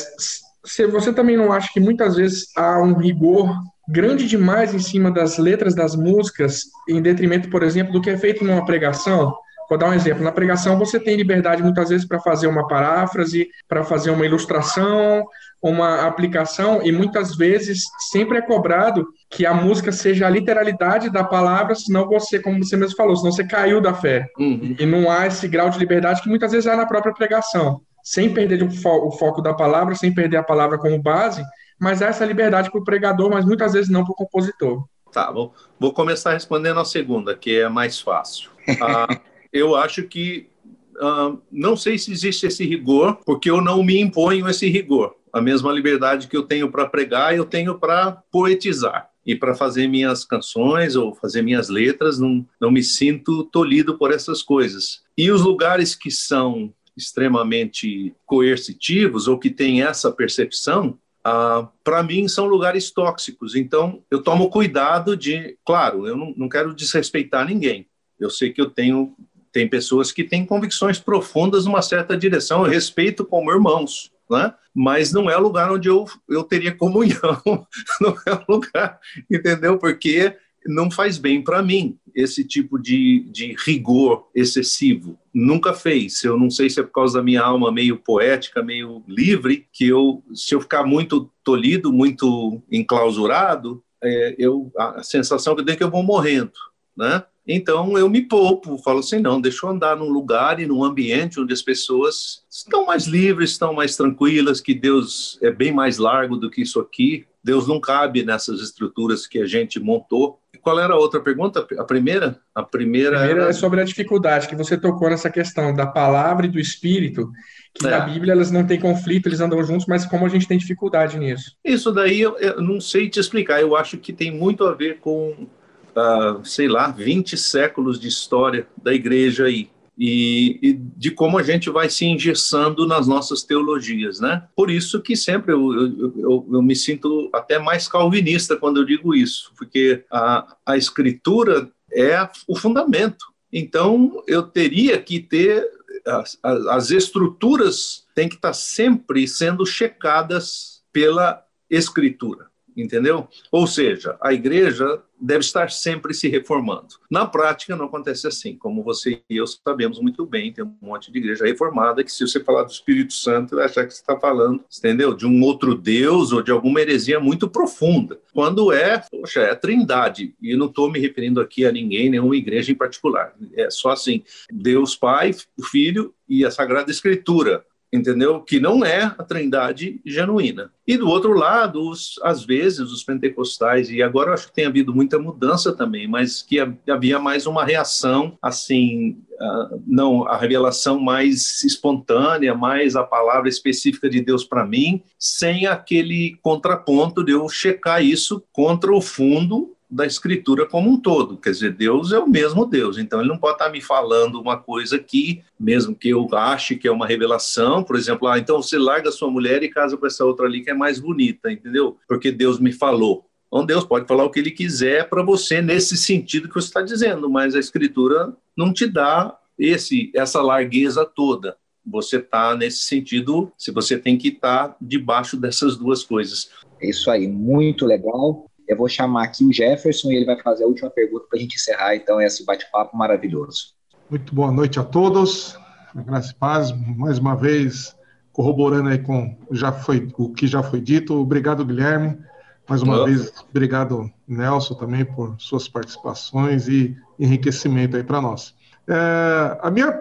se 0.65 0.87
você 0.87 1.13
também 1.13 1.37
não 1.37 1.53
acha 1.53 1.71
que 1.73 1.81
muitas 1.81 2.17
vezes 2.17 2.47
há 2.57 2.81
um 2.81 2.95
rigor 2.95 3.53
grande 3.89 4.27
demais 4.27 4.75
em 4.75 4.79
cima 4.79 5.11
das 5.11 5.39
letras 5.39 5.75
das 5.75 5.97
músicas, 5.97 6.63
em 6.89 7.03
detrimento, 7.03 7.51
por 7.51 7.63
exemplo, 7.63 7.93
do 7.93 8.01
que 8.01 8.11
é 8.11 8.17
feito 8.17 8.45
numa 8.45 8.65
pregação? 8.65 9.35
Vou 9.69 9.79
dar 9.79 9.89
um 9.89 9.95
exemplo. 9.95 10.23
Na 10.23 10.33
pregação, 10.33 10.79
você 10.79 10.99
tem 11.01 11.17
liberdade 11.17 11.63
muitas 11.63 11.89
vezes 11.89 12.07
para 12.07 12.21
fazer 12.21 12.47
uma 12.47 12.67
paráfrase, 12.67 13.49
para 13.69 13.85
fazer 13.85 14.11
uma 14.11 14.27
ilustração, 14.27 15.27
uma 15.63 16.07
aplicação, 16.07 16.81
e 16.83 16.91
muitas 16.91 17.37
vezes 17.37 17.85
sempre 18.11 18.39
é 18.39 18.43
cobrado 18.43 19.07
que 19.31 19.47
a 19.47 19.55
música 19.55 19.93
seja 19.93 20.27
a 20.27 20.31
literalidade 20.31 21.09
da 21.09 21.23
palavra, 21.23 21.75
senão 21.75 22.09
você, 22.09 22.41
como 22.41 22.63
você 22.63 22.77
mesmo 22.77 22.97
falou, 22.97 23.17
senão 23.17 23.31
você 23.31 23.47
caiu 23.47 23.81
da 23.81 23.95
fé. 23.95 24.27
Uhum. 24.39 24.75
E 24.79 24.85
não 24.85 25.11
há 25.11 25.27
esse 25.27 25.47
grau 25.47 25.71
de 25.71 25.79
liberdade 25.79 26.21
que 26.21 26.29
muitas 26.29 26.51
vezes 26.51 26.67
há 26.67 26.77
na 26.77 26.87
própria 26.87 27.15
pregação. 27.15 27.81
Sem 28.03 28.35
perder 28.35 28.65
o, 28.65 28.71
fo 28.71 29.07
o 29.07 29.13
foco 29.13 29.41
da 29.41 29.55
palavra, 29.55 29.95
sem 29.95 30.13
perder 30.13 30.39
a 30.39 30.43
palavra 30.43 30.77
como 30.77 31.01
base, 31.01 31.43
mas 31.81 32.03
há 32.03 32.09
essa 32.09 32.25
liberdade 32.25 32.71
para 32.71 32.81
o 32.81 32.85
pregador, 32.85 33.31
mas 33.31 33.45
muitas 33.45 33.73
vezes 33.73 33.89
não 33.89 34.05
para 34.05 34.13
o 34.13 34.17
compositor. 34.17 34.85
Tá, 35.13 35.31
vou, 35.31 35.55
vou 35.79 35.93
começar 35.93 36.33
respondendo 36.33 36.81
a 36.81 36.85
segunda, 36.85 37.37
que 37.37 37.61
é 37.61 37.69
mais 37.69 38.01
fácil. 38.01 38.51
Ah, 38.81 39.07
eu 39.53 39.77
acho 39.77 40.05
que 40.05 40.49
uh, 40.97 41.39
não 41.51 41.77
sei 41.77 41.99
se 41.99 42.11
existe 42.11 42.47
esse 42.47 42.65
rigor, 42.65 43.19
porque 43.25 43.51
eu 43.51 43.61
não 43.61 43.83
me 43.83 44.01
imponho 44.01 44.49
esse 44.49 44.69
rigor. 44.69 45.15
A 45.33 45.41
mesma 45.41 45.73
liberdade 45.73 46.29
que 46.29 46.37
eu 46.37 46.43
tenho 46.43 46.71
para 46.71 46.89
pregar, 46.89 47.35
eu 47.37 47.45
tenho 47.45 47.79
para 47.79 48.13
poetizar 48.31 49.11
e 49.25 49.37
para 49.37 49.55
fazer 49.55 49.87
minhas 49.87 50.25
canções 50.25 50.97
ou 50.97 51.15
fazer 51.15 51.43
minhas 51.43 51.69
letras, 51.69 52.19
não, 52.19 52.47
não 52.61 52.71
me 52.71 52.83
sinto 52.83 53.45
tolhido 53.45 53.97
por 53.97 54.13
essas 54.13 54.43
coisas. 54.43 55.03
E 55.17 55.31
os 55.31 55.43
lugares 55.43 55.95
que 55.95 56.11
são 56.11 56.73
extremamente 56.97 58.15
coercitivos 58.27 59.29
ou 59.29 59.39
que 59.39 59.49
têm 59.49 59.83
essa 59.83 60.11
percepção, 60.11 60.99
ah, 61.25 61.69
para 61.85 62.03
mim 62.03 62.27
são 62.29 62.47
lugares 62.47 62.91
tóxicos. 62.91 63.55
Então 63.55 64.03
eu 64.11 64.23
tomo 64.23 64.51
cuidado 64.51 65.17
de, 65.17 65.57
claro, 65.65 66.07
eu 66.07 66.17
não, 66.17 66.35
não 66.37 66.49
quero 66.49 66.75
desrespeitar 66.75 67.47
ninguém. 67.47 67.87
Eu 68.19 68.29
sei 68.29 68.53
que 68.53 68.61
eu 68.61 68.71
tenho 68.71 69.15
tem 69.53 69.69
pessoas 69.69 70.11
que 70.11 70.25
têm 70.25 70.47
convicções 70.47 70.99
profundas 70.99 71.67
numa 71.67 71.83
certa 71.83 72.17
direção, 72.17 72.65
eu 72.65 72.71
respeito 72.71 73.25
como 73.25 73.53
irmãos, 73.53 74.11
né? 74.31 74.55
mas 74.75 75.13
não 75.13 75.31
é 75.31 75.37
lugar 75.37 75.71
onde 75.71 75.89
eu, 75.89 76.07
eu 76.29 76.43
teria 76.43 76.75
comunhão, 76.75 77.43
não 78.01 78.17
é 78.27 78.45
lugar, 78.49 78.99
entendeu? 79.31 79.79
Porque 79.79 80.35
não 80.67 80.91
faz 80.91 81.19
bem 81.19 81.43
para 81.43 81.63
mim 81.63 81.99
esse 82.15 82.45
tipo 82.45 82.79
de, 82.79 83.27
de 83.31 83.57
rigor 83.65 84.29
excessivo. 84.35 85.19
Nunca 85.35 85.73
fez. 85.73 86.23
Eu 86.23 86.39
não 86.39 86.51
sei 86.51 86.71
se 86.71 86.79
é 86.81 86.83
por 86.83 86.93
causa 86.93 87.19
da 87.19 87.25
minha 87.25 87.43
alma 87.43 87.73
meio 87.73 87.97
poética, 87.97 88.63
meio 88.63 89.03
livre, 89.09 89.67
que 89.73 89.89
eu, 89.89 90.23
se 90.35 90.55
eu 90.55 90.61
ficar 90.61 90.85
muito 90.85 91.31
tolhido, 91.43 91.93
muito 91.93 92.63
enclausurado, 92.71 93.83
é, 94.03 94.35
eu, 94.39 94.71
a 94.77 95.03
sensação 95.03 95.55
que 95.55 95.61
eu 95.61 95.65
tenho 95.65 95.75
é 95.75 95.79
que 95.79 95.85
eu 95.85 95.91
vou 95.91 96.03
morrendo, 96.03 96.53
né? 96.97 97.25
Então 97.47 97.99
eu 97.99 98.09
me 98.09 98.23
poupo, 98.23 98.79
falo 98.79 99.01
assim, 99.01 99.19
não, 99.19 99.41
deixa 99.41 99.67
eu 99.67 99.71
andar 99.71 99.97
num 99.97 100.09
lugar 100.09 100.61
e 100.61 100.67
num 100.67 100.85
ambiente 100.85 101.41
onde 101.41 101.53
as 101.53 101.63
pessoas 101.63 102.45
estão 102.49 102.87
mais 102.87 103.07
livres, 103.07 103.51
estão 103.51 103.73
mais 103.73 103.97
tranquilas, 103.97 104.61
que 104.61 104.75
Deus 104.75 105.39
é 105.43 105.51
bem 105.51 105.73
mais 105.73 105.99
largo 105.99 106.37
do 106.37 106.51
que 106.51 106.63
isso 106.63 106.79
aqui. 106.79 107.27
Deus 107.45 107.67
não 107.67 107.81
cabe 107.81 108.25
nessas 108.25 108.61
estruturas 108.61 109.27
que 109.27 109.41
a 109.41 109.47
gente 109.47 109.81
montou. 109.81 110.39
Qual 110.61 110.79
era 110.79 110.95
a 110.95 110.97
outra 110.97 111.21
pergunta? 111.21 111.67
A 111.77 111.85
primeira? 111.85 112.39
A 112.55 112.63
primeira, 112.63 113.17
a 113.17 113.19
primeira 113.19 113.19
era... 113.19 113.51
é 113.51 113.53
sobre 113.53 113.81
a 113.81 113.85
dificuldade 113.85 114.47
que 114.47 114.55
você 114.55 114.77
tocou 114.77 115.11
nessa 115.11 115.29
questão 115.29 115.75
da 115.75 115.85
palavra 115.85 116.47
e 116.47 116.49
do 116.49 116.61
espírito, 116.61 117.33
que 117.75 117.85
é. 117.85 117.91
na 117.91 118.01
Bíblia 118.01 118.33
elas 118.33 118.53
não 118.53 118.65
têm 118.65 118.79
conflito, 118.79 119.27
eles 119.27 119.41
andam 119.41 119.65
juntos, 119.65 119.87
mas 119.89 120.07
como 120.07 120.25
a 120.25 120.29
gente 120.29 120.47
tem 120.47 120.57
dificuldade 120.57 121.19
nisso? 121.19 121.57
Isso 121.65 121.91
daí 121.91 122.21
eu, 122.21 122.39
eu 122.39 122.63
não 122.63 122.81
sei 122.81 123.11
te 123.11 123.19
explicar. 123.19 123.61
Eu 123.61 123.75
acho 123.75 123.99
que 123.99 124.13
tem 124.13 124.31
muito 124.31 124.65
a 124.65 124.73
ver 124.73 125.01
com 125.01 125.49
uh, 125.97 126.45
sei 126.45 126.69
lá, 126.69 126.89
20 126.89 127.37
séculos 127.37 127.99
de 128.01 128.09
história 128.09 128.67
da 128.83 128.93
igreja 128.93 129.47
aí. 129.47 129.71
E, 129.99 130.59
e, 130.63 130.73
de 130.73 131.11
como 131.11 131.39
a 131.39 131.43
gente 131.43 131.69
vai 131.69 131.89
se 131.89 132.07
engessando 132.07 132.87
nas 132.87 133.07
nossas 133.07 133.43
teologias, 133.43 134.21
né? 134.21 134.49
Por 134.57 134.71
isso 134.71 135.03
que 135.03 135.15
sempre 135.15 135.53
eu, 135.53 135.73
eu, 135.73 136.13
eu, 136.17 136.49
eu 136.55 136.63
me 136.63 136.75
sinto 136.75 137.29
até 137.33 137.59
mais 137.59 137.87
calvinista 137.87 138.57
quando 138.57 138.79
eu 138.79 138.85
digo 138.85 139.15
isso, 139.15 139.53
porque 139.57 140.03
a, 140.11 140.57
a 140.65 140.77
escritura 140.77 141.71
é 141.93 142.29
o 142.49 142.57
fundamento. 142.57 143.27
Então, 143.53 144.23
eu 144.27 144.43
teria 144.43 144.99
que 144.99 145.21
ter 145.21 145.69
as, 146.07 146.39
as 146.43 146.91
estruturas 146.91 148.07
têm 148.15 148.29
que 148.29 148.37
estar 148.37 148.55
sempre 148.55 149.29
sendo 149.29 149.65
checadas 149.67 150.83
pela 150.91 151.45
escritura 151.71 152.51
entendeu? 152.77 153.29
Ou 153.51 153.67
seja, 153.67 154.17
a 154.21 154.33
igreja 154.33 155.03
deve 155.23 155.41
estar 155.41 155.71
sempre 155.71 156.13
se 156.13 156.29
reformando. 156.29 156.97
Na 157.11 157.25
prática, 157.25 157.77
não 157.77 157.87
acontece 157.87 158.27
assim. 158.27 158.57
Como 158.57 158.83
você 158.83 159.23
e 159.31 159.37
eu 159.37 159.47
sabemos 159.47 160.01
muito 160.01 160.27
bem, 160.27 160.53
tem 160.53 160.65
um 160.65 160.75
monte 160.83 161.13
de 161.13 161.19
igreja 161.19 161.45
reformada 161.45 162.03
que, 162.03 162.11
se 162.11 162.27
você 162.27 162.43
falar 162.43 162.65
do 162.65 162.73
Espírito 162.73 163.13
Santo, 163.13 163.57
vai 163.57 163.67
achar 163.67 163.87
que 163.87 163.95
você 163.95 164.01
está 164.01 164.19
falando, 164.19 164.65
entendeu? 164.77 165.15
De 165.15 165.25
um 165.25 165.43
outro 165.43 165.75
Deus 165.75 166.33
ou 166.33 166.43
de 166.43 166.51
alguma 166.51 166.81
heresia 166.81 167.21
muito 167.21 167.49
profunda. 167.49 168.19
Quando 168.35 168.73
é, 168.73 169.03
poxa, 169.11 169.41
é 169.41 169.51
a 169.53 169.57
trindade. 169.57 170.35
E 170.43 170.57
não 170.57 170.67
estou 170.67 170.91
me 170.91 170.99
referindo 170.99 171.41
aqui 171.41 171.65
a 171.65 171.73
ninguém, 171.73 172.11
nenhuma 172.11 172.37
igreja 172.37 172.73
em 172.73 172.77
particular. 172.77 173.35
É 173.55 173.71
só 173.71 173.91
assim: 173.91 174.23
Deus 174.51 174.97
Pai, 174.97 175.35
o 175.57 175.63
Filho 175.63 176.13
e 176.29 176.45
a 176.45 176.51
Sagrada 176.51 176.91
Escritura 176.91 177.65
entendeu? 177.93 178.41
Que 178.41 178.59
não 178.59 178.85
é 178.85 179.03
a 179.03 179.23
trindade 179.23 180.01
genuína. 180.05 180.73
E 180.87 180.97
do 180.97 181.09
outro 181.09 181.35
lado, 181.35 181.89
os, 181.89 182.19
às 182.23 182.45
vezes, 182.45 182.91
os 182.91 183.05
pentecostais, 183.05 183.91
e 183.91 184.03
agora 184.03 184.31
eu 184.31 184.35
acho 184.35 184.49
que 184.49 184.55
tem 184.55 184.65
havido 184.65 184.95
muita 184.95 185.19
mudança 185.19 185.73
também, 185.73 186.09
mas 186.09 186.43
que 186.43 186.59
havia 186.89 187.19
mais 187.19 187.47
uma 187.47 187.65
reação, 187.65 188.37
assim, 188.41 189.19
uh, 189.41 189.83
não, 189.87 190.27
a 190.27 190.37
revelação 190.37 190.99
mais 190.99 191.63
espontânea, 191.63 192.55
mais 192.55 192.97
a 192.97 193.05
palavra 193.05 193.49
específica 193.49 194.09
de 194.09 194.21
Deus 194.21 194.43
para 194.43 194.67
mim, 194.67 195.03
sem 195.19 195.67
aquele 195.67 196.39
contraponto 196.43 197.23
de 197.23 197.33
eu 197.33 197.49
checar 197.49 198.03
isso 198.03 198.43
contra 198.53 198.93
o 198.93 199.01
fundo 199.01 199.77
da 199.93 200.07
escritura 200.07 200.65
como 200.65 200.91
um 200.91 200.97
todo. 200.97 201.37
Quer 201.37 201.51
dizer, 201.51 201.73
Deus 201.75 202.13
é 202.13 202.19
o 202.19 202.27
mesmo 202.27 202.65
Deus, 202.65 202.97
então 202.97 203.21
ele 203.21 203.29
não 203.29 203.37
pode 203.37 203.57
estar 203.57 203.69
me 203.69 203.83
falando 203.83 204.41
uma 204.41 204.57
coisa 204.57 204.97
aqui, 204.97 205.43
mesmo 205.61 205.95
que 205.95 206.09
eu 206.09 206.27
ache 206.33 206.77
que 206.77 206.89
é 206.89 206.91
uma 206.91 207.07
revelação, 207.07 207.85
por 207.85 207.95
exemplo, 207.95 208.27
ah, 208.27 208.39
então 208.39 208.63
você 208.63 208.79
larga 208.79 209.13
sua 209.13 209.31
mulher 209.31 209.63
e 209.63 209.69
casa 209.69 209.97
com 209.99 210.07
essa 210.07 210.25
outra 210.25 210.47
ali 210.47 210.63
que 210.63 210.71
é 210.71 210.75
mais 210.75 210.99
bonita, 210.99 211.53
entendeu? 211.53 211.99
Porque 212.09 212.33
Deus 212.33 212.59
me 212.59 212.73
falou. 212.73 213.27
Então 213.47 213.67
Deus 213.67 213.85
pode 213.85 214.09
falar 214.09 214.25
o 214.25 214.31
que 214.31 214.41
ele 214.41 214.51
quiser 214.51 215.11
para 215.11 215.23
você 215.23 215.61
nesse 215.61 215.95
sentido 215.95 216.49
que 216.49 216.55
você 216.55 216.69
está 216.69 216.81
dizendo, 216.81 217.29
mas 217.29 217.55
a 217.55 217.61
escritura 217.61 218.35
não 218.57 218.73
te 218.73 218.87
dá 218.87 219.37
esse 219.59 220.11
essa 220.15 220.41
largueza 220.41 221.05
toda. 221.05 221.55
Você 221.85 222.17
está 222.17 222.57
nesse 222.57 222.85
sentido, 222.85 223.53
se 223.59 223.71
você 223.71 223.99
tem 223.99 224.17
que 224.17 224.29
estar 224.29 224.69
tá 224.69 224.77
debaixo 224.81 225.37
dessas 225.37 225.77
duas 225.77 226.03
coisas. 226.03 226.51
É 226.81 226.89
isso 226.89 227.11
aí, 227.11 227.29
muito 227.29 227.85
legal. 227.85 228.49
Eu 228.73 228.77
vou 228.77 228.89
chamar 228.89 229.25
aqui 229.25 229.45
o 229.45 229.53
Jefferson 229.53 230.11
e 230.11 230.17
ele 230.17 230.25
vai 230.25 230.41
fazer 230.41 230.65
a 230.65 230.67
última 230.67 230.89
pergunta 230.89 231.27
para 231.29 231.39
a 231.39 231.43
gente 231.43 231.57
encerrar, 231.57 231.95
então, 231.95 232.21
esse 232.21 232.43
bate-papo 232.45 232.97
maravilhoso. 232.97 233.75
Muito 234.09 234.35
boa 234.35 234.51
noite 234.51 234.81
a 234.81 234.83
todos. 234.83 235.59
Graças 235.95 236.31
e 236.31 236.35
paz, 236.35 236.73
mais 236.97 237.19
uma 237.19 237.37
vez, 237.37 237.95
corroborando 238.33 238.89
aí 238.89 238.99
com 238.99 239.37
já 239.51 239.71
foi, 239.71 240.09
o 240.17 240.33
que 240.33 240.47
já 240.47 240.63
foi 240.63 240.81
dito. 240.81 241.15
Obrigado, 241.15 241.67
Guilherme. 241.67 242.19
Mais 242.67 242.81
uma 242.81 243.05
vez, 243.05 243.31
obrigado, 243.51 244.11
Nelson, 244.27 244.75
também 244.75 245.05
por 245.05 245.35
suas 245.39 245.69
participações 245.69 246.67
e 246.67 246.97
enriquecimento 247.19 247.99
aí 247.99 248.03
para 248.03 248.23
nós. 248.23 248.55
É, 248.89 249.59
a 249.61 249.71
minha 249.71 249.93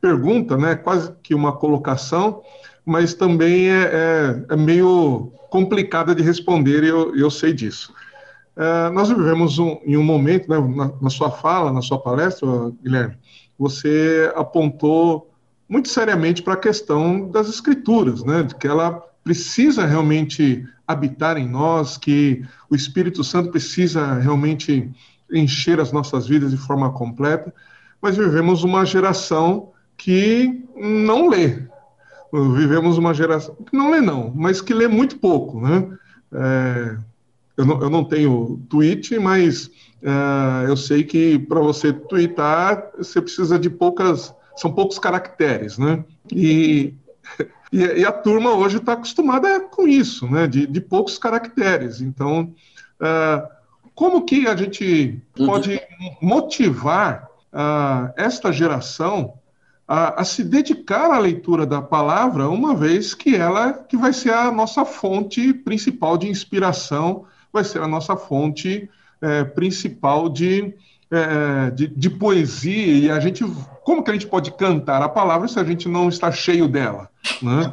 pergunta, 0.00 0.56
né, 0.56 0.74
quase 0.74 1.12
que 1.22 1.34
uma 1.36 1.52
colocação, 1.52 2.42
mas 2.84 3.14
também 3.14 3.70
é, 3.70 3.82
é, 3.84 4.44
é 4.54 4.56
meio 4.56 5.32
complicada 5.50 6.16
de 6.16 6.22
responder 6.22 6.82
e 6.82 6.88
eu, 6.88 7.14
eu 7.14 7.30
sei 7.30 7.52
disso. 7.52 7.94
É, 8.58 8.90
nós 8.90 9.08
vivemos 9.08 9.60
um, 9.60 9.78
em 9.84 9.96
um 9.96 10.02
momento, 10.02 10.50
né, 10.50 10.58
na, 10.74 10.90
na, 11.00 11.10
sua 11.10 11.30
fala, 11.30 11.72
na 11.72 11.80
sua 11.80 11.96
palestra, 11.96 12.48
Guilherme, 12.82 13.16
você 13.56 14.32
apontou 14.34 15.30
muito 15.68 15.88
seriamente 15.88 16.42
para 16.42 16.54
a 16.54 16.56
questão 16.56 17.30
das 17.30 17.48
escrituras, 17.48 18.24
né, 18.24 18.42
de 18.42 18.56
que 18.56 18.66
ela 18.66 19.00
precisa 19.22 19.86
realmente 19.86 20.66
habitar 20.84 21.36
em 21.36 21.48
nós, 21.48 21.96
que 21.96 22.44
o 22.68 22.74
Espírito 22.74 23.22
Santo 23.22 23.52
precisa 23.52 24.14
realmente 24.14 24.90
encher 25.32 25.78
as 25.78 25.92
nossas 25.92 26.26
vidas 26.26 26.50
de 26.50 26.56
forma 26.56 26.90
completa, 26.90 27.54
mas 28.02 28.16
vivemos 28.16 28.64
uma 28.64 28.84
geração 28.84 29.70
que 29.96 30.64
não 30.74 31.28
lê. 31.28 31.62
Vivemos 32.32 32.98
uma 32.98 33.14
geração 33.14 33.54
que 33.54 33.76
não 33.76 33.90
lê 33.90 34.00
não, 34.00 34.32
mas 34.34 34.60
que 34.60 34.74
lê 34.74 34.88
muito 34.88 35.18
pouco, 35.18 35.60
né? 35.60 35.96
É, 36.32 36.96
eu 37.58 37.66
não, 37.66 37.82
eu 37.82 37.90
não 37.90 38.04
tenho 38.04 38.62
tweet, 38.70 39.18
mas 39.18 39.66
uh, 39.66 40.64
eu 40.68 40.76
sei 40.76 41.02
que 41.02 41.40
para 41.40 41.60
você 41.60 41.92
twittar, 41.92 42.92
você 42.96 43.20
precisa 43.20 43.58
de 43.58 43.68
poucas, 43.68 44.32
são 44.56 44.72
poucos 44.72 44.96
caracteres, 45.00 45.76
né? 45.76 46.04
E, 46.32 46.94
e, 47.72 47.80
e 47.80 48.06
a 48.06 48.12
turma 48.12 48.52
hoje 48.52 48.76
está 48.76 48.92
acostumada 48.92 49.58
com 49.58 49.88
isso, 49.88 50.28
né? 50.28 50.46
De, 50.46 50.68
de 50.68 50.80
poucos 50.80 51.18
caracteres. 51.18 52.00
Então, 52.00 52.54
uh, 53.00 53.48
como 53.92 54.24
que 54.24 54.46
a 54.46 54.54
gente 54.54 55.20
pode 55.36 55.72
uhum. 55.72 56.16
motivar 56.22 57.28
uh, 57.52 58.12
esta 58.16 58.52
geração 58.52 59.34
a, 59.88 60.20
a, 60.20 60.24
se 60.24 60.44
dedicar 60.44 61.10
à 61.10 61.18
leitura 61.18 61.66
da 61.66 61.82
palavra, 61.82 62.48
uma 62.48 62.76
vez 62.76 63.14
que 63.14 63.34
ela 63.34 63.72
que 63.72 63.96
vai 63.96 64.12
ser 64.12 64.32
a 64.32 64.52
nossa 64.52 64.84
fonte 64.84 65.52
principal 65.52 66.16
de 66.16 66.28
inspiração 66.28 67.26
vai 67.52 67.64
ser 67.64 67.82
a 67.82 67.88
nossa 67.88 68.16
fonte 68.16 68.88
é, 69.20 69.44
principal 69.44 70.28
de, 70.28 70.74
é, 71.10 71.70
de, 71.70 71.86
de, 71.88 72.10
poesia. 72.10 72.98
E 72.98 73.10
a 73.10 73.20
gente, 73.20 73.44
como 73.82 74.02
que 74.02 74.10
a 74.10 74.14
gente 74.14 74.26
pode 74.26 74.52
cantar 74.52 75.02
a 75.02 75.08
palavra 75.08 75.48
se 75.48 75.58
a 75.58 75.64
gente 75.64 75.88
não 75.88 76.08
está 76.08 76.30
cheio 76.30 76.68
dela, 76.68 77.10
né? 77.42 77.72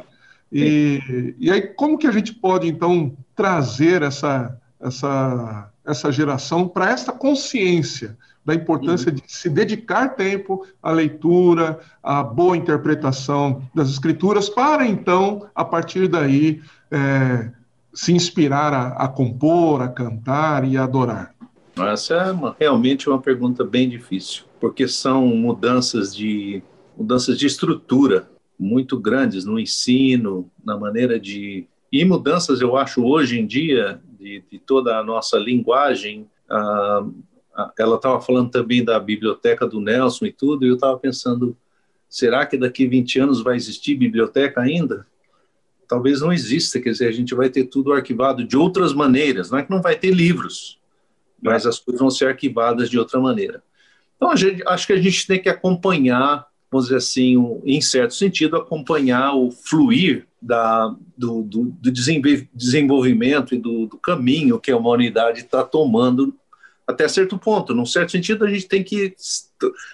E, 0.52 1.34
e 1.38 1.50
aí, 1.50 1.62
como 1.62 1.98
que 1.98 2.06
a 2.06 2.12
gente 2.12 2.32
pode, 2.32 2.68
então, 2.68 3.16
trazer 3.34 4.02
essa, 4.02 4.56
essa, 4.80 5.70
essa 5.84 6.12
geração 6.12 6.68
para 6.68 6.90
essa 6.90 7.12
consciência? 7.12 8.16
da 8.46 8.54
importância 8.54 9.10
de 9.10 9.20
se 9.26 9.50
dedicar 9.50 10.10
tempo 10.10 10.64
à 10.80 10.92
leitura, 10.92 11.80
à 12.00 12.22
boa 12.22 12.56
interpretação 12.56 13.60
das 13.74 13.90
escrituras, 13.90 14.48
para 14.48 14.86
então, 14.86 15.48
a 15.52 15.64
partir 15.64 16.06
daí, 16.06 16.62
é, 16.88 17.50
se 17.96 18.12
inspirar 18.12 18.74
a, 18.74 18.88
a, 19.04 19.08
compor, 19.08 19.80
a 19.80 19.88
cantar 19.88 20.68
e 20.68 20.76
a 20.76 20.84
adorar? 20.84 21.34
Essa 21.76 22.14
é 22.14 22.32
uma, 22.32 22.54
realmente 22.58 23.08
uma 23.08 23.20
pergunta 23.20 23.64
bem 23.64 23.88
difícil, 23.88 24.44
porque 24.60 24.86
são 24.86 25.26
mudanças 25.28 26.14
de 26.14 26.62
mudanças 26.96 27.38
de 27.38 27.46
estrutura 27.46 28.30
muito 28.58 28.98
grandes 28.98 29.44
no 29.44 29.58
ensino, 29.58 30.50
na 30.64 30.78
maneira 30.78 31.18
de 31.18 31.66
e 31.92 32.04
mudanças 32.04 32.60
eu 32.60 32.76
acho 32.76 33.02
hoje 33.02 33.38
em 33.38 33.46
dia 33.46 34.00
de, 34.18 34.42
de 34.50 34.58
toda 34.58 34.98
a 34.98 35.04
nossa 35.04 35.38
linguagem. 35.38 36.26
Ah, 36.50 37.06
ela 37.78 37.96
estava 37.96 38.20
falando 38.20 38.50
também 38.50 38.84
da 38.84 39.00
biblioteca 39.00 39.66
do 39.66 39.80
Nelson 39.80 40.26
e 40.26 40.32
tudo, 40.32 40.66
e 40.66 40.68
eu 40.68 40.74
estava 40.74 40.98
pensando, 40.98 41.56
será 42.08 42.44
que 42.44 42.58
daqui 42.58 42.86
20 42.86 43.20
anos 43.20 43.42
vai 43.42 43.56
existir 43.56 43.94
biblioteca 43.94 44.60
ainda? 44.60 45.06
Talvez 45.88 46.20
não 46.20 46.32
exista, 46.32 46.80
quer 46.80 46.90
dizer, 46.90 47.08
a 47.08 47.12
gente 47.12 47.34
vai 47.34 47.48
ter 47.48 47.64
tudo 47.64 47.92
arquivado 47.92 48.44
de 48.44 48.56
outras 48.56 48.92
maneiras, 48.92 49.50
não 49.50 49.58
é 49.58 49.62
que 49.62 49.70
não 49.70 49.82
vai 49.82 49.96
ter 49.96 50.10
livros, 50.10 50.78
mas 51.40 51.66
as 51.66 51.78
coisas 51.78 52.00
vão 52.00 52.10
ser 52.10 52.28
arquivadas 52.28 52.90
de 52.90 52.98
outra 52.98 53.20
maneira. 53.20 53.62
Então, 54.16 54.34
gente, 54.36 54.62
acho 54.66 54.86
que 54.86 54.92
a 54.92 55.00
gente 55.00 55.26
tem 55.26 55.40
que 55.40 55.48
acompanhar, 55.48 56.46
vamos 56.70 56.86
dizer 56.86 56.96
assim, 56.96 57.60
em 57.64 57.80
certo 57.80 58.14
sentido, 58.14 58.56
acompanhar 58.56 59.34
o 59.34 59.50
fluir 59.50 60.26
da, 60.40 60.94
do, 61.16 61.42
do, 61.42 61.64
do 61.80 61.92
desenvolvimento 62.54 63.54
e 63.54 63.58
do, 63.58 63.86
do, 63.86 63.98
caminho 63.98 64.60
que 64.60 64.70
a 64.70 64.76
humanidade 64.76 65.40
está 65.40 65.62
tomando 65.62 66.34
até 66.86 67.06
certo 67.08 67.38
ponto. 67.38 67.74
Num 67.74 67.86
certo 67.86 68.12
sentido, 68.12 68.44
a 68.44 68.50
gente 68.50 68.66
tem 68.66 68.82
que 68.82 69.14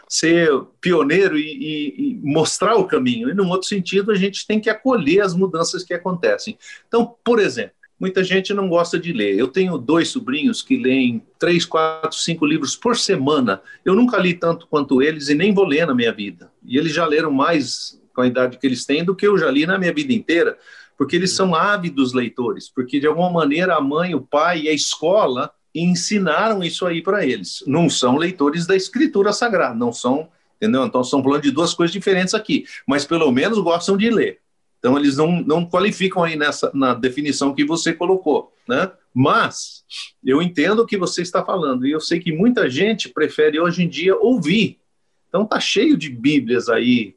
ser 0.09 0.51
pioneiro 0.81 1.39
e, 1.39 1.43
e, 1.43 1.95
e, 1.99 2.21
mostrar 2.23 2.77
o 2.77 2.87
caminho, 2.87 3.31
e 3.31 3.35
num 3.35 3.49
outro 3.49 3.69
sentido, 3.69 4.11
a 4.11 4.15
gente 4.15 4.47
tem 4.47 4.61
que 4.61 4.71
acolher 4.71 5.21
as 5.21 5.35
mudanças 5.35 5.85
que 5.85 5.95
acontecem. 5.95 6.59
Então, 6.87 7.15
por 7.25 7.39
exemplo, 7.39 7.73
muita 7.99 8.25
gente 8.25 8.53
não 8.53 8.69
gosta 8.69 8.99
de 8.99 9.13
ler. 9.13 9.39
Eu 9.39 9.47
tenho 9.47 9.79
dois 9.79 10.09
sobrinhos 10.09 10.61
que 10.61 10.77
leem 10.77 11.23
três, 11.39 11.65
quatro, 11.65 12.19
cinco 12.19 12.45
livros 12.45 12.75
por 12.75 12.97
semana. 12.97 13.63
Eu 13.85 13.95
nunca 13.95 14.19
li 14.19 14.35
tanto 14.35 14.67
quanto 14.67 15.01
eles 15.01 15.29
e 15.29 15.35
nem 15.35 15.55
vou 15.55 15.65
ler 15.65 15.87
na 15.87 15.95
minha 15.95 16.13
vida. 16.13 16.51
E 16.65 16.77
eles 16.77 16.93
já 16.93 17.07
leram 17.07 17.31
mais 17.31 18.01
com 18.13 18.23
a 18.23 18.27
idade 18.27 18.59
que 18.59 18.67
eles 18.67 18.85
têm 18.85 19.05
do 19.05 19.15
que 19.15 19.27
eu 19.27 19.39
já 19.39 19.51
li 19.51 19.67
na 19.67 19.79
minha 19.79 19.93
vida 19.93 20.13
inteira, 20.13 20.59
porque 20.99 21.17
eles 21.17 21.33
são 21.33 21.55
ávidos 21.55 22.13
leitores, 22.13 22.69
porque 22.69 23.01
de 23.01 23.07
alguma 23.07 23.31
maneira 23.31 23.77
a 23.77 23.81
mãe, 23.81 24.15
o 24.15 24.21
pai 24.21 24.63
e 24.63 24.69
a 24.69 24.73
escola 24.73 25.51
ensinaram 25.75 26.63
isso 26.63 26.87
aí 26.87 27.03
para 27.03 27.27
eles. 27.27 27.63
Não 27.67 27.89
são 27.89 28.17
leitores 28.17 28.67
da 28.67 28.77
escritura 28.77 29.33
sagrada, 29.33 29.75
não 29.75 29.93
são, 29.93 30.29
entendeu? 30.57 30.85
Então 30.85 31.01
estamos 31.01 31.25
falando 31.25 31.43
de 31.43 31.51
duas 31.51 31.75
coisas 31.75 31.93
diferentes 31.93 32.35
aqui, 32.35 32.65
mas 32.87 33.05
pelo 33.05 33.31
menos 33.31 33.59
gostam 33.59 33.97
de 33.97 34.11
ler. 34.11 34.41
Então 34.79 34.99
eles 34.99 35.17
não, 35.17 35.41
não 35.41 35.65
qualificam 35.65 36.25
aí 36.25 36.37
nessa 36.37 36.71
na 36.75 36.93
definição 36.93 37.55
que 37.55 37.65
você 37.65 37.93
colocou, 37.93 38.53
né? 38.69 38.91
Mas 39.15 39.85
eu 40.25 40.43
entendo 40.43 40.81
o 40.81 40.87
que 40.87 40.97
você 40.97 41.23
está 41.23 41.45
falando 41.45 41.87
e 41.87 41.93
eu 41.93 42.01
sei 42.01 42.19
que 42.19 42.33
muita 42.33 42.69
gente 42.69 43.09
prefere 43.09 43.61
hoje 43.61 43.85
em 43.85 43.89
dia 43.89 44.17
ouvir. 44.17 44.81
Então 45.29 45.47
tá 45.47 45.61
cheio 45.61 45.97
de 45.97 46.11
Bíblias 46.11 46.69
aí 46.69 47.15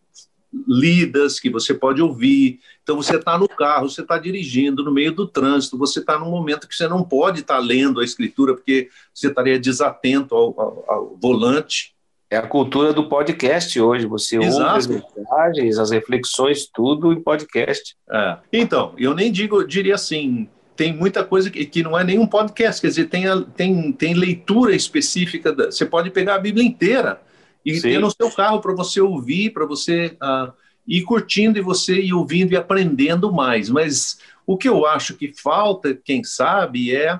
lidas 0.68 1.40
que 1.40 1.50
você 1.50 1.74
pode 1.74 2.02
ouvir. 2.02 2.60
Então 2.84 2.96
você 2.96 3.18
está 3.18 3.38
no 3.38 3.48
carro, 3.48 3.90
você 3.90 4.02
está 4.02 4.18
dirigindo 4.18 4.84
no 4.84 4.92
meio 4.92 5.12
do 5.12 5.28
trânsito, 5.28 5.78
você 5.78 6.00
está 6.00 6.18
num 6.18 6.30
momento 6.30 6.68
que 6.68 6.76
você 6.76 6.88
não 6.88 7.04
pode 7.04 7.42
estar 7.42 7.56
tá 7.56 7.60
lendo 7.60 8.00
a 8.00 8.04
escritura 8.04 8.54
porque 8.54 8.90
você 9.14 9.28
estaria 9.28 9.60
desatento 9.60 10.36
ao, 10.36 10.60
ao, 10.60 10.86
ao, 10.88 11.18
volante. 11.22 11.94
É 12.30 12.38
a 12.38 12.48
cultura 12.48 12.92
do 12.92 13.08
podcast 13.08 13.80
hoje. 13.80 14.06
Você 14.08 14.38
Exato. 14.38 14.64
ouve 14.64 14.78
as 14.78 15.16
mensagens, 15.16 15.78
as 15.78 15.92
reflexões, 15.92 16.66
tudo 16.66 17.14
em 17.14 17.22
podcast. 17.22 17.96
É. 18.10 18.38
Então, 18.52 18.94
eu 18.98 19.14
nem 19.14 19.32
digo, 19.32 19.64
diria 19.64 19.96
assim, 19.96 20.50
tem 20.76 20.92
muita 20.92 21.24
coisa 21.24 21.50
que, 21.50 21.66
que 21.66 21.84
não 21.84 21.98
é 21.98 22.04
nenhum 22.04 22.26
podcast, 22.26 22.82
quer 22.82 22.88
dizer, 22.88 23.06
tem, 23.06 23.28
a, 23.28 23.42
tem, 23.42 23.92
tem 23.92 24.14
leitura 24.14 24.76
específica. 24.76 25.54
Da, 25.54 25.66
você 25.66 25.86
pode 25.86 26.10
pegar 26.10 26.36
a 26.36 26.40
Bíblia 26.40 26.66
inteira 26.66 27.22
e 27.66 27.76
Sim. 27.76 27.90
ter 27.90 28.00
no 28.00 28.12
seu 28.12 28.30
carro 28.32 28.62
para 28.62 28.74
você 28.74 29.02
ouvir, 29.02 29.52
para 29.52 29.66
você 29.66 30.16
uh, 30.22 30.54
ir 30.88 31.02
curtindo 31.02 31.58
e 31.58 31.62
você 31.62 32.00
ir 32.00 32.14
ouvindo 32.14 32.54
e 32.54 32.56
aprendendo 32.56 33.34
mais. 33.34 33.70
Mas 33.70 34.20
o 34.46 34.56
que 34.56 34.70
eu 34.70 34.86
acho 34.86 35.16
que 35.16 35.34
falta, 35.34 35.96
quem 35.96 36.24
sabe, 36.24 36.96
é 36.96 37.20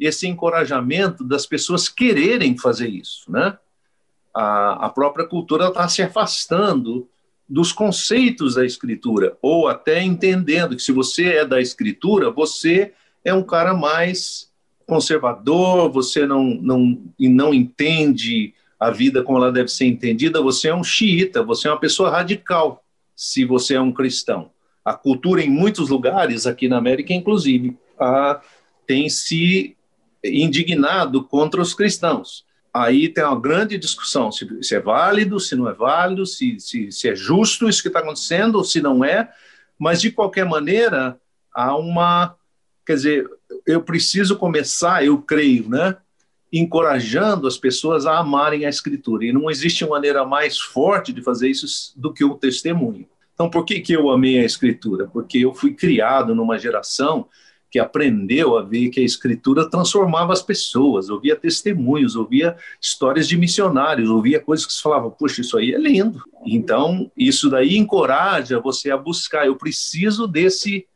esse 0.00 0.26
encorajamento 0.26 1.22
das 1.22 1.46
pessoas 1.46 1.88
quererem 1.88 2.56
fazer 2.56 2.88
isso, 2.88 3.30
né? 3.30 3.58
A, 4.34 4.86
a 4.86 4.88
própria 4.88 5.26
cultura 5.26 5.68
está 5.68 5.88
se 5.88 6.02
afastando 6.02 7.08
dos 7.48 7.72
conceitos 7.72 8.56
da 8.56 8.66
escritura, 8.66 9.36
ou 9.40 9.68
até 9.68 10.02
entendendo 10.02 10.74
que 10.74 10.82
se 10.82 10.92
você 10.92 11.36
é 11.36 11.44
da 11.44 11.60
escritura, 11.60 12.30
você 12.30 12.92
é 13.24 13.32
um 13.32 13.42
cara 13.42 13.72
mais 13.72 14.50
conservador, 14.86 15.90
você 15.90 16.26
não, 16.26 16.44
não, 16.44 17.02
não 17.18 17.54
entende 17.54 18.54
a 18.78 18.90
vida 18.90 19.22
como 19.22 19.38
ela 19.38 19.52
deve 19.52 19.68
ser 19.68 19.86
entendida, 19.86 20.42
você 20.42 20.68
é 20.68 20.74
um 20.74 20.84
xiita, 20.84 21.42
você 21.42 21.68
é 21.68 21.70
uma 21.70 21.80
pessoa 21.80 22.10
radical, 22.10 22.84
se 23.14 23.44
você 23.44 23.74
é 23.74 23.80
um 23.80 23.92
cristão. 23.92 24.50
A 24.84 24.94
cultura 24.94 25.42
em 25.42 25.50
muitos 25.50 25.88
lugares, 25.88 26.46
aqui 26.46 26.68
na 26.68 26.76
América 26.76 27.12
inclusive, 27.12 27.76
a, 27.98 28.40
tem 28.86 29.08
se 29.08 29.76
indignado 30.22 31.24
contra 31.24 31.60
os 31.60 31.74
cristãos. 31.74 32.44
Aí 32.72 33.08
tem 33.08 33.24
uma 33.24 33.40
grande 33.40 33.78
discussão 33.78 34.30
se, 34.30 34.46
se 34.62 34.74
é 34.74 34.80
válido, 34.80 35.40
se 35.40 35.56
não 35.56 35.68
é 35.68 35.72
válido, 35.72 36.26
se, 36.26 36.60
se, 36.60 36.92
se 36.92 37.08
é 37.08 37.16
justo 37.16 37.68
isso 37.68 37.80
que 37.80 37.88
está 37.88 38.00
acontecendo 38.00 38.56
ou 38.56 38.64
se 38.64 38.82
não 38.82 39.02
é, 39.02 39.32
mas 39.78 40.00
de 40.00 40.10
qualquer 40.10 40.44
maneira 40.44 41.18
há 41.54 41.74
uma, 41.74 42.36
quer 42.84 42.94
dizer, 42.94 43.30
eu 43.66 43.82
preciso 43.82 44.36
começar, 44.36 45.02
eu 45.02 45.18
creio, 45.22 45.68
né, 45.70 45.96
encorajando 46.52 47.46
as 47.46 47.56
pessoas 47.56 48.06
a 48.06 48.18
amarem 48.18 48.64
a 48.64 48.68
Escritura. 48.68 49.24
E 49.24 49.32
não 49.32 49.50
existe 49.50 49.86
maneira 49.86 50.24
mais 50.24 50.58
forte 50.58 51.12
de 51.12 51.22
fazer 51.22 51.48
isso 51.48 51.92
do 51.96 52.12
que 52.12 52.24
o 52.24 52.34
testemunho. 52.34 53.06
Então, 53.34 53.50
por 53.50 53.64
que, 53.64 53.80
que 53.80 53.92
eu 53.92 54.10
amei 54.10 54.38
a 54.38 54.44
Escritura? 54.44 55.06
Porque 55.06 55.38
eu 55.38 55.54
fui 55.54 55.74
criado 55.74 56.34
numa 56.34 56.58
geração 56.58 57.28
que 57.70 57.78
aprendeu 57.78 58.56
a 58.56 58.62
ver 58.62 58.88
que 58.88 59.00
a 59.00 59.04
Escritura 59.04 59.68
transformava 59.68 60.32
as 60.32 60.40
pessoas, 60.40 61.10
ouvia 61.10 61.36
testemunhos, 61.36 62.16
ouvia 62.16 62.56
histórias 62.80 63.28
de 63.28 63.36
missionários, 63.36 64.08
ouvia 64.08 64.40
coisas 64.40 64.64
que 64.64 64.72
se 64.72 64.80
falava, 64.80 65.10
puxa, 65.10 65.42
isso 65.42 65.58
aí 65.58 65.74
é 65.74 65.78
lindo. 65.78 66.22
Então, 66.46 67.10
isso 67.16 67.50
daí 67.50 67.76
encoraja 67.76 68.60
você 68.60 68.90
a 68.90 68.96
buscar, 68.96 69.46
eu 69.46 69.56
preciso 69.56 70.26
desse, 70.26 70.86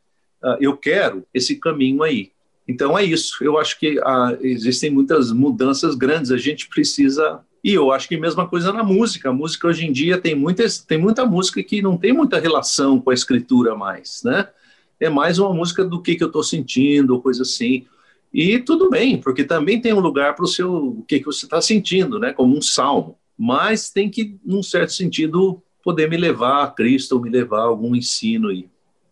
uh, 0.43 0.57
eu 0.59 0.75
quero 0.75 1.23
esse 1.33 1.57
caminho 1.57 2.01
aí. 2.01 2.31
Então 2.67 2.97
é 2.97 3.03
isso. 3.03 3.43
Eu 3.43 3.57
acho 3.57 3.79
que 3.79 3.99
ah, 4.03 4.37
existem 4.41 4.89
muitas 4.89 5.31
mudanças 5.31 5.95
grandes. 5.95 6.31
A 6.31 6.37
gente 6.37 6.67
precisa. 6.67 7.41
E 7.63 7.73
eu 7.73 7.91
acho 7.91 8.07
que 8.07 8.15
a 8.15 8.19
mesma 8.19 8.47
coisa 8.47 8.71
na 8.71 8.83
música. 8.83 9.29
A 9.29 9.33
música 9.33 9.67
hoje 9.67 9.85
em 9.85 9.91
dia 9.91 10.17
tem, 10.17 10.35
muitas, 10.35 10.79
tem 10.79 10.97
muita 10.97 11.25
música 11.25 11.61
que 11.63 11.81
não 11.81 11.97
tem 11.97 12.13
muita 12.13 12.39
relação 12.39 12.99
com 12.99 13.09
a 13.09 13.13
escritura 13.13 13.75
mais, 13.75 14.21
né? 14.23 14.47
É 14.99 15.09
mais 15.09 15.39
uma 15.39 15.53
música 15.53 15.83
do 15.83 16.01
que, 16.01 16.15
que 16.15 16.23
eu 16.23 16.27
estou 16.27 16.43
sentindo, 16.43 17.21
coisa 17.21 17.41
assim. 17.41 17.85
E 18.33 18.59
tudo 18.59 18.89
bem, 18.89 19.19
porque 19.19 19.43
também 19.43 19.81
tem 19.81 19.93
um 19.93 19.99
lugar 19.99 20.35
para 20.35 20.45
o 20.45 20.47
seu 20.47 20.73
o 20.73 21.03
que, 21.03 21.19
que 21.19 21.25
você 21.25 21.45
está 21.45 21.59
sentindo, 21.59 22.19
né? 22.19 22.31
Como 22.31 22.55
um 22.55 22.61
salmo. 22.61 23.17
Mas 23.37 23.89
tem 23.89 24.09
que, 24.09 24.39
num 24.45 24.63
certo 24.63 24.93
sentido, 24.93 25.61
poder 25.83 26.07
me 26.07 26.15
levar 26.15 26.63
a 26.63 26.67
Cristo 26.67 27.13
ou 27.13 27.21
me 27.21 27.29
levar 27.29 27.61
a 27.61 27.63
algum 27.63 27.95
ensino. 27.95 28.49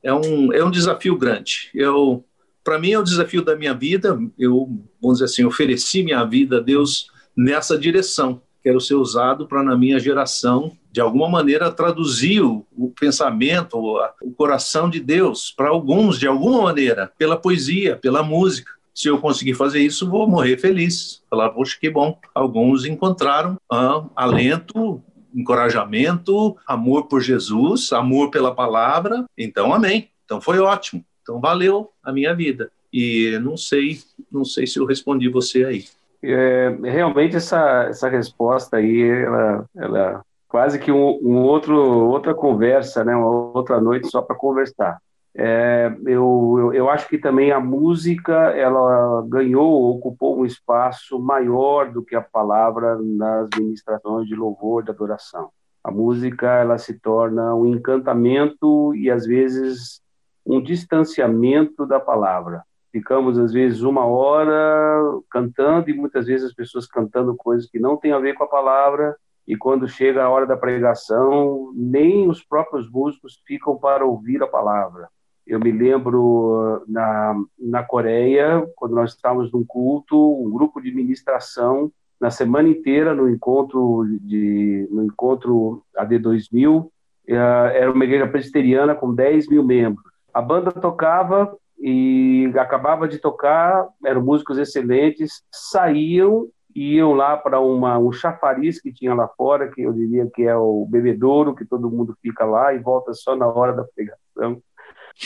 É 0.02 0.14
um, 0.14 0.54
é 0.54 0.64
um 0.64 0.72
desafio 0.72 1.18
grande. 1.18 1.70
Eu 1.74 2.24
para 2.70 2.78
mim 2.78 2.92
é 2.92 3.00
o 3.00 3.04
desafio 3.04 3.44
da 3.44 3.56
minha 3.56 3.74
vida. 3.74 4.16
Eu, 4.38 4.80
vamos 5.02 5.18
dizer 5.18 5.26
assim, 5.26 5.44
ofereci 5.44 6.04
minha 6.04 6.24
vida 6.24 6.58
a 6.58 6.60
Deus 6.60 7.10
nessa 7.36 7.76
direção. 7.76 8.44
Quero 8.62 8.80
ser 8.80 8.94
usado 8.94 9.48
para, 9.48 9.64
na 9.64 9.76
minha 9.76 10.00
geração, 10.00 10.78
de 10.92 11.02
alguma 11.02 11.28
maneira, 11.28 11.72
traduzir 11.72 12.44
o, 12.44 12.64
o 12.78 12.92
pensamento, 12.92 13.76
o, 13.76 14.00
o 14.22 14.32
coração 14.34 14.88
de 14.88 15.00
Deus 15.00 15.52
para 15.58 15.70
alguns, 15.70 16.20
de 16.20 16.28
alguma 16.28 16.62
maneira, 16.62 17.12
pela 17.18 17.36
poesia, 17.36 17.96
pela 17.96 18.22
música. 18.22 18.72
Se 18.94 19.08
eu 19.08 19.18
conseguir 19.18 19.56
fazer 19.56 19.80
isso, 19.80 20.08
vou 20.08 20.30
morrer 20.30 20.58
feliz. 20.58 21.24
Falar, 21.28 21.50
poxa, 21.50 21.76
que 21.82 21.90
bom. 21.90 22.20
Alguns 22.36 22.86
encontraram 22.86 23.58
ah, 23.72 24.06
alento, 24.16 25.02
encorajamento, 25.34 26.56
amor 26.68 27.08
por 27.08 27.20
Jesus, 27.20 27.92
amor 27.94 28.30
pela 28.30 28.54
palavra. 28.54 29.26
Então, 29.36 29.74
amém. 29.74 30.12
Então, 30.24 30.40
foi 30.40 30.60
ótimo. 30.60 31.04
Então 31.30 31.40
valeu 31.40 31.92
a 32.04 32.12
minha 32.12 32.34
vida. 32.34 32.72
E 32.92 33.38
não 33.40 33.56
sei, 33.56 34.00
não 34.32 34.44
sei 34.44 34.66
se 34.66 34.80
eu 34.80 34.86
respondi 34.86 35.30
você 35.30 35.64
aí. 35.64 35.86
É, 36.24 36.76
realmente 36.84 37.36
essa, 37.36 37.84
essa 37.84 38.10
resposta 38.10 38.78
aí, 38.78 39.00
ela, 39.00 39.66
ela 39.78 40.26
quase 40.48 40.80
que 40.80 40.92
um, 40.92 41.20
um, 41.22 41.44
outro 41.44 41.78
outra 41.78 42.34
conversa, 42.34 43.06
né, 43.06 43.16
uma 43.16 43.30
outra 43.30 43.80
noite 43.80 44.10
só 44.10 44.24
para 44.24 44.36
conversar. 44.36 45.00
É, 45.38 45.96
eu, 46.08 46.56
eu, 46.58 46.74
eu, 46.74 46.90
acho 46.90 47.08
que 47.08 47.20
também 47.20 47.52
a 47.52 47.60
música 47.60 48.34
ela 48.34 49.24
ganhou, 49.28 49.96
ocupou 49.96 50.40
um 50.40 50.46
espaço 50.46 51.20
maior 51.20 51.92
do 51.92 52.04
que 52.04 52.16
a 52.16 52.22
palavra 52.22 52.98
nas 53.00 53.48
ministrações 53.56 54.28
de 54.28 54.36
louvor, 54.36 54.84
de 54.84 54.90
adoração. 54.90 55.52
A 55.84 55.92
música 55.92 56.48
ela 56.56 56.80
se 56.80 57.00
torna 57.00 57.54
um 57.54 57.68
encantamento 57.68 58.96
e 58.96 59.12
às 59.12 59.28
vezes 59.28 60.02
um 60.50 60.62
distanciamento 60.62 61.86
da 61.86 62.00
palavra. 62.00 62.64
Ficamos 62.92 63.38
às 63.38 63.54
vezes 63.54 63.82
uma 63.82 64.06
hora 64.06 65.20
cantando 65.30 65.90
e 65.90 65.94
muitas 65.94 66.26
vezes 66.26 66.48
as 66.48 66.54
pessoas 66.54 66.88
cantando 66.88 67.36
coisas 67.36 67.70
que 67.70 67.80
não 67.80 67.96
têm 67.96 68.12
a 68.12 68.20
ver 68.20 68.34
com 68.34 68.44
a 68.44 68.50
palavra 68.50 69.16
e 69.48 69.56
quando 69.56 69.88
chega 69.88 70.24
a 70.24 70.30
hora 70.30 70.48
da 70.48 70.58
pregação, 70.58 71.72
nem 71.76 72.28
os 72.28 72.44
próprios 72.44 72.90
músicos 72.90 73.42
ficam 73.46 73.78
para 73.78 74.06
ouvir 74.06 74.42
a 74.42 74.48
palavra. 74.48 75.08
Eu 75.46 75.60
me 75.60 75.72
lembro 75.72 76.84
na, 76.88 77.36
na 77.58 77.84
Coreia, 77.84 78.68
quando 78.76 78.96
nós 78.96 79.14
estávamos 79.14 79.52
num 79.52 79.64
culto, 79.64 80.44
um 80.44 80.50
grupo 80.50 80.82
de 80.82 80.92
ministração 80.92 81.92
na 82.20 82.30
semana 82.30 82.70
inteira 82.70 83.16
no 83.16 83.30
encontro 83.30 84.06
de 84.22 84.88
no 84.92 85.04
encontro 85.04 85.84
AD 85.96 86.20
2000 86.20 86.92
eh, 87.28 87.36
era 87.36 87.92
uma 87.92 88.04
igreja 88.04 88.28
presbiteriana 88.28 88.94
com 88.94 89.14
10 89.14 89.48
mil 89.48 89.64
membros. 89.64 90.09
A 90.34 90.42
banda 90.42 90.72
tocava 90.72 91.56
e 91.80 92.52
acabava 92.58 93.08
de 93.08 93.18
tocar, 93.18 93.88
eram 94.06 94.22
músicos 94.22 94.58
excelentes, 94.58 95.44
saíam 95.52 96.48
iam 96.76 97.14
lá 97.14 97.36
para 97.36 97.60
um 97.60 98.12
chafariz 98.12 98.80
que 98.80 98.94
tinha 98.94 99.14
lá 99.14 99.28
fora, 99.28 99.70
que 99.70 99.82
eu 99.82 99.92
diria 99.92 100.30
que 100.34 100.44
é 100.44 100.56
o 100.56 100.86
bebedouro, 100.90 101.56
que 101.56 101.66
todo 101.66 101.90
mundo 101.90 102.16
fica 102.22 102.46
lá 102.46 102.74
e 102.74 102.80
volta 102.80 103.14
só 103.14 103.36
na 103.36 103.48
hora 103.48 103.74
da 103.74 103.84
pregação. 103.84 104.62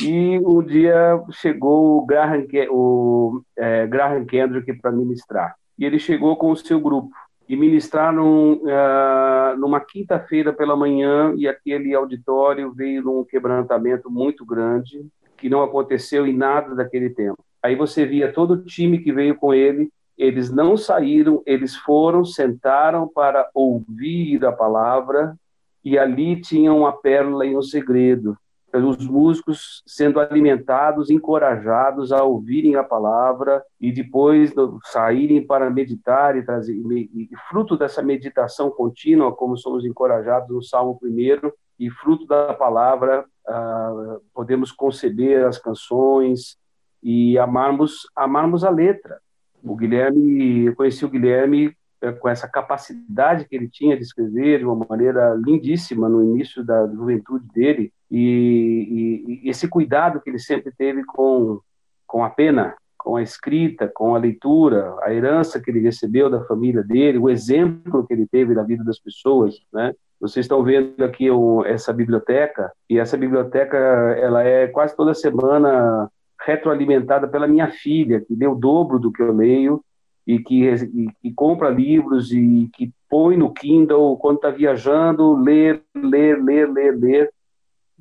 E 0.02 0.40
um 0.40 0.64
dia 0.64 1.22
chegou 1.32 2.00
o 2.00 2.06
Graham, 2.06 2.46
o, 2.72 3.42
é, 3.56 3.86
Graham 3.86 4.26
Kendrick 4.26 4.74
para 4.82 4.92
ministrar 4.92 5.56
e 5.78 5.86
ele 5.86 6.00
chegou 6.00 6.36
com 6.36 6.52
o 6.52 6.56
seu 6.56 6.80
grupo 6.80 7.10
e 7.48 7.56
ministraram 7.56 8.54
uh, 8.54 9.58
numa 9.58 9.80
quinta-feira 9.80 10.54
pela 10.54 10.76
manhã 10.76 11.34
e 11.38 11.48
aquele 11.48 11.94
auditório 11.94 12.72
veio 12.72 13.04
num 13.04 13.24
quebrantamento 13.24 14.10
muito 14.10 14.46
grande 14.46 15.06
que 15.38 15.50
não 15.50 15.62
aconteceu 15.62 16.26
em 16.26 16.36
nada 16.36 16.74
daquele 16.74 17.10
tempo. 17.10 17.44
Aí 17.62 17.76
você 17.76 18.06
via 18.06 18.32
todo 18.32 18.52
o 18.52 18.64
time 18.64 19.00
que 19.00 19.12
veio 19.12 19.36
com 19.36 19.54
ele, 19.54 19.92
eles 20.18 20.50
não 20.52 20.78
saíram, 20.78 21.42
eles 21.46 21.76
foram, 21.76 22.24
sentaram 22.24 23.08
para 23.08 23.50
ouvir 23.54 24.46
a 24.46 24.52
palavra 24.52 25.36
e 25.84 25.98
ali 25.98 26.40
tinha 26.40 26.72
uma 26.72 26.94
pérola 26.94 27.46
e 27.46 27.56
um 27.56 27.62
segredo 27.62 28.38
os 28.74 29.08
músicos 29.08 29.84
sendo 29.86 30.20
alimentados, 30.20 31.10
encorajados 31.10 32.12
a 32.12 32.24
ouvirem 32.24 32.76
a 32.76 32.84
palavra 32.84 33.64
e 33.80 33.92
depois 33.92 34.54
saírem 34.86 35.46
para 35.46 35.70
meditar 35.70 36.36
e 36.36 36.44
trazer 36.44 36.74
e, 36.74 37.30
fruto 37.50 37.78
dessa 37.78 38.02
meditação 38.02 38.72
contínua, 38.72 39.36
como 39.36 39.58
somos 39.58 39.86
encorajados 39.86 40.50
no 40.50 40.64
Salmo 40.64 40.98
primeiro 41.00 41.54
e 41.80 41.90
fruto 41.90 42.26
da 42.26 42.54
palavra 42.54 43.26
ah, 43.48 44.18
podemos 44.34 44.72
conceber 44.72 45.46
as 45.46 45.58
canções 45.58 46.58
e 47.02 47.38
amarmos 47.38 48.08
amarmos 48.16 48.64
a 48.64 48.70
letra. 48.70 49.20
O 49.62 49.76
Guilherme, 49.76 50.66
eu 50.66 50.76
conheci 50.76 51.06
o 51.06 51.10
Guilherme 51.10 51.76
é, 52.02 52.12
com 52.12 52.28
essa 52.28 52.50
capacidade 52.50 53.46
que 53.48 53.56
ele 53.56 53.70
tinha 53.70 53.96
de 53.96 54.04
escrever 54.04 54.60
de 54.60 54.66
uma 54.66 54.86
maneira 54.90 55.34
lindíssima 55.36 56.10
no 56.10 56.22
início 56.22 56.64
da 56.64 56.86
juventude 56.88 57.48
dele 57.54 57.94
e, 58.16 59.24
e, 59.26 59.48
e 59.48 59.50
esse 59.50 59.68
cuidado 59.68 60.22
que 60.22 60.30
ele 60.30 60.40
sempre 60.40 60.72
teve 60.78 61.04
com 61.04 61.60
com 62.06 62.24
a 62.24 62.30
pena, 62.30 62.76
com 62.96 63.16
a 63.16 63.24
escrita, 63.24 63.88
com 63.92 64.14
a 64.14 64.20
leitura, 64.20 64.96
a 65.02 65.12
herança 65.12 65.60
que 65.60 65.72
ele 65.72 65.80
recebeu 65.80 66.30
da 66.30 66.46
família 66.46 66.84
dele, 66.84 67.18
o 67.18 67.28
exemplo 67.28 68.06
que 68.06 68.14
ele 68.14 68.28
teve 68.28 68.54
na 68.54 68.62
vida 68.62 68.84
das 68.84 69.00
pessoas, 69.00 69.56
né? 69.74 69.96
Vocês 70.22 70.46
estão 70.46 70.64
vendo 70.64 71.04
aqui 71.04 71.30
o, 71.30 71.66
essa 71.66 71.92
biblioteca 71.92 72.72
e 72.88 73.00
essa 73.00 73.18
biblioteca 73.18 73.78
ela 73.78 74.44
é 74.44 74.68
quase 74.68 74.96
toda 74.96 75.14
semana 75.16 76.08
retroalimentada 76.46 77.28
pela 77.28 77.48
minha 77.48 77.72
filha, 77.72 78.22
que 78.22 78.36
lê 78.36 78.46
o 78.46 78.56
dobro 78.56 79.00
do 79.00 79.12
que 79.12 79.22
eu 79.22 79.34
leio 79.34 79.84
e 80.26 80.40
que, 80.40 80.64
e, 80.66 81.10
e 81.24 81.34
compra 81.34 81.70
livros 81.70 82.32
e 82.32 82.70
que 82.74 82.92
põe 83.10 83.36
no 83.36 83.52
Kindle 83.52 84.18
quando 84.18 84.38
está 84.38 84.50
viajando, 84.50 85.36
ler, 85.36 85.82
ler, 85.96 86.42
ler, 86.42 86.72
ler, 86.72 86.96
ler. 86.96 87.34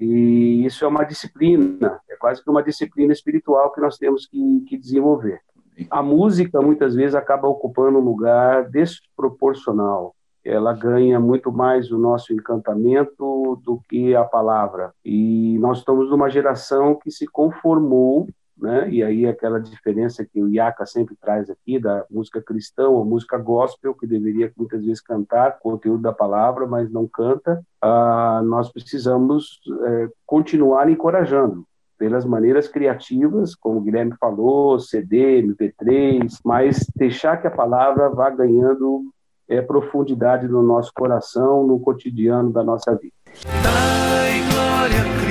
E 0.02 0.66
isso 0.66 0.84
é 0.84 0.88
uma 0.88 1.04
disciplina, 1.04 2.00
é 2.10 2.16
quase 2.16 2.42
que 2.42 2.50
uma 2.50 2.62
disciplina 2.62 3.12
espiritual 3.12 3.72
que 3.72 3.80
nós 3.80 3.96
temos 3.96 4.26
que, 4.26 4.64
que 4.68 4.76
desenvolver. 4.76 5.40
A 5.88 6.02
música 6.02 6.60
muitas 6.60 6.96
vezes 6.96 7.14
acaba 7.14 7.46
ocupando 7.46 7.98
um 7.98 8.02
lugar 8.02 8.68
desproporcional. 8.68 10.12
Ela 10.44 10.72
ganha 10.72 11.20
muito 11.20 11.52
mais 11.52 11.92
o 11.92 11.98
nosso 11.98 12.32
encantamento 12.32 13.60
do 13.64 13.80
que 13.88 14.12
a 14.16 14.24
palavra. 14.24 14.92
E 15.04 15.56
nós 15.60 15.78
estamos 15.78 16.10
numa 16.10 16.28
geração 16.28 16.96
que 16.96 17.12
se 17.12 17.28
conformou 17.28 18.26
né? 18.62 18.88
E 18.88 19.02
aí 19.02 19.26
aquela 19.26 19.60
diferença 19.60 20.24
que 20.24 20.40
o 20.40 20.48
Iaka 20.48 20.86
sempre 20.86 21.16
traz 21.20 21.50
aqui 21.50 21.78
da 21.78 22.04
música 22.08 22.40
cristã 22.40 22.88
ou 22.88 23.04
música 23.04 23.36
gospel, 23.36 23.94
que 23.94 24.06
deveria 24.06 24.52
muitas 24.56 24.84
vezes 24.84 25.00
cantar 25.00 25.58
conteúdo 25.58 26.02
da 26.02 26.12
palavra, 26.12 26.66
mas 26.66 26.90
não 26.90 27.06
canta, 27.08 27.60
ah, 27.80 28.40
nós 28.44 28.70
precisamos 28.70 29.60
é, 29.84 30.08
continuar 30.24 30.88
encorajando 30.88 31.66
pelas 31.98 32.24
maneiras 32.24 32.68
criativas, 32.68 33.54
como 33.54 33.78
o 33.78 33.82
Guilherme 33.82 34.14
falou, 34.18 34.78
CD, 34.78 35.42
MP3, 35.42 36.38
mas 36.44 36.86
deixar 36.96 37.40
que 37.40 37.46
a 37.46 37.50
palavra 37.50 38.08
vá 38.08 38.30
ganhando 38.30 39.12
é, 39.48 39.60
profundidade 39.60 40.48
no 40.48 40.62
nosso 40.62 40.92
coração, 40.94 41.66
no 41.66 41.78
cotidiano 41.80 42.52
da 42.52 42.62
nossa 42.62 42.94
vida. 42.94 43.14
Dai 43.62 44.40
glória 44.52 45.21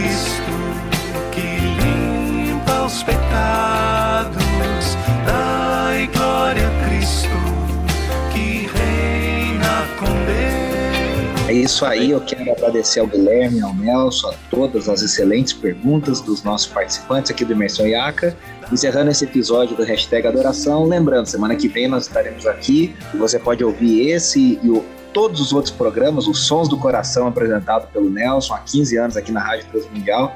É 11.51 11.53
isso 11.53 11.85
aí, 11.85 12.11
eu 12.11 12.21
quero 12.21 12.49
agradecer 12.49 13.01
ao 13.01 13.07
Guilherme, 13.07 13.59
ao 13.59 13.75
Nelson, 13.75 14.29
a 14.29 14.33
todas 14.49 14.87
as 14.87 15.01
excelentes 15.01 15.51
perguntas 15.51 16.21
dos 16.21 16.43
nossos 16.43 16.67
participantes 16.67 17.29
aqui 17.29 17.43
do 17.43 17.51
Imersão 17.51 17.85
Iaca. 17.85 18.37
Encerrando 18.71 19.11
esse 19.11 19.25
episódio 19.25 19.75
do 19.75 19.83
Hashtag 19.83 20.25
Adoração, 20.25 20.85
lembrando, 20.85 21.25
semana 21.25 21.53
que 21.57 21.67
vem 21.67 21.89
nós 21.89 22.07
estaremos 22.07 22.47
aqui 22.47 22.95
e 23.13 23.17
você 23.17 23.37
pode 23.37 23.61
ouvir 23.65 24.11
esse 24.11 24.61
e 24.63 24.69
o 24.69 24.81
todos 25.11 25.41
os 25.41 25.51
outros 25.51 25.75
programas, 25.75 26.25
os 26.25 26.47
Sons 26.47 26.69
do 26.69 26.77
Coração 26.77 27.27
apresentado 27.27 27.91
pelo 27.91 28.09
Nelson 28.09 28.53
há 28.53 28.59
15 28.59 28.95
anos 28.95 29.17
aqui 29.17 29.33
na 29.33 29.41
Rádio 29.41 29.65
Transmundial 29.69 30.33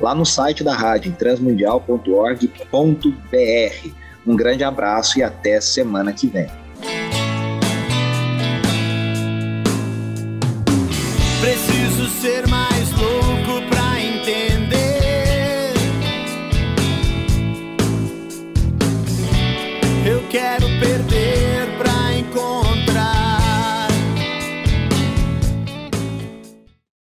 lá 0.00 0.14
no 0.14 0.24
site 0.24 0.64
da 0.64 0.74
rádio, 0.74 1.12
transmundial.org.br. 1.12 3.88
Um 4.26 4.34
grande 4.34 4.64
abraço 4.64 5.18
e 5.18 5.22
até 5.22 5.60
semana 5.60 6.10
que 6.10 6.26
vem. 6.26 6.63
Ser 12.08 12.46
mais 12.48 12.73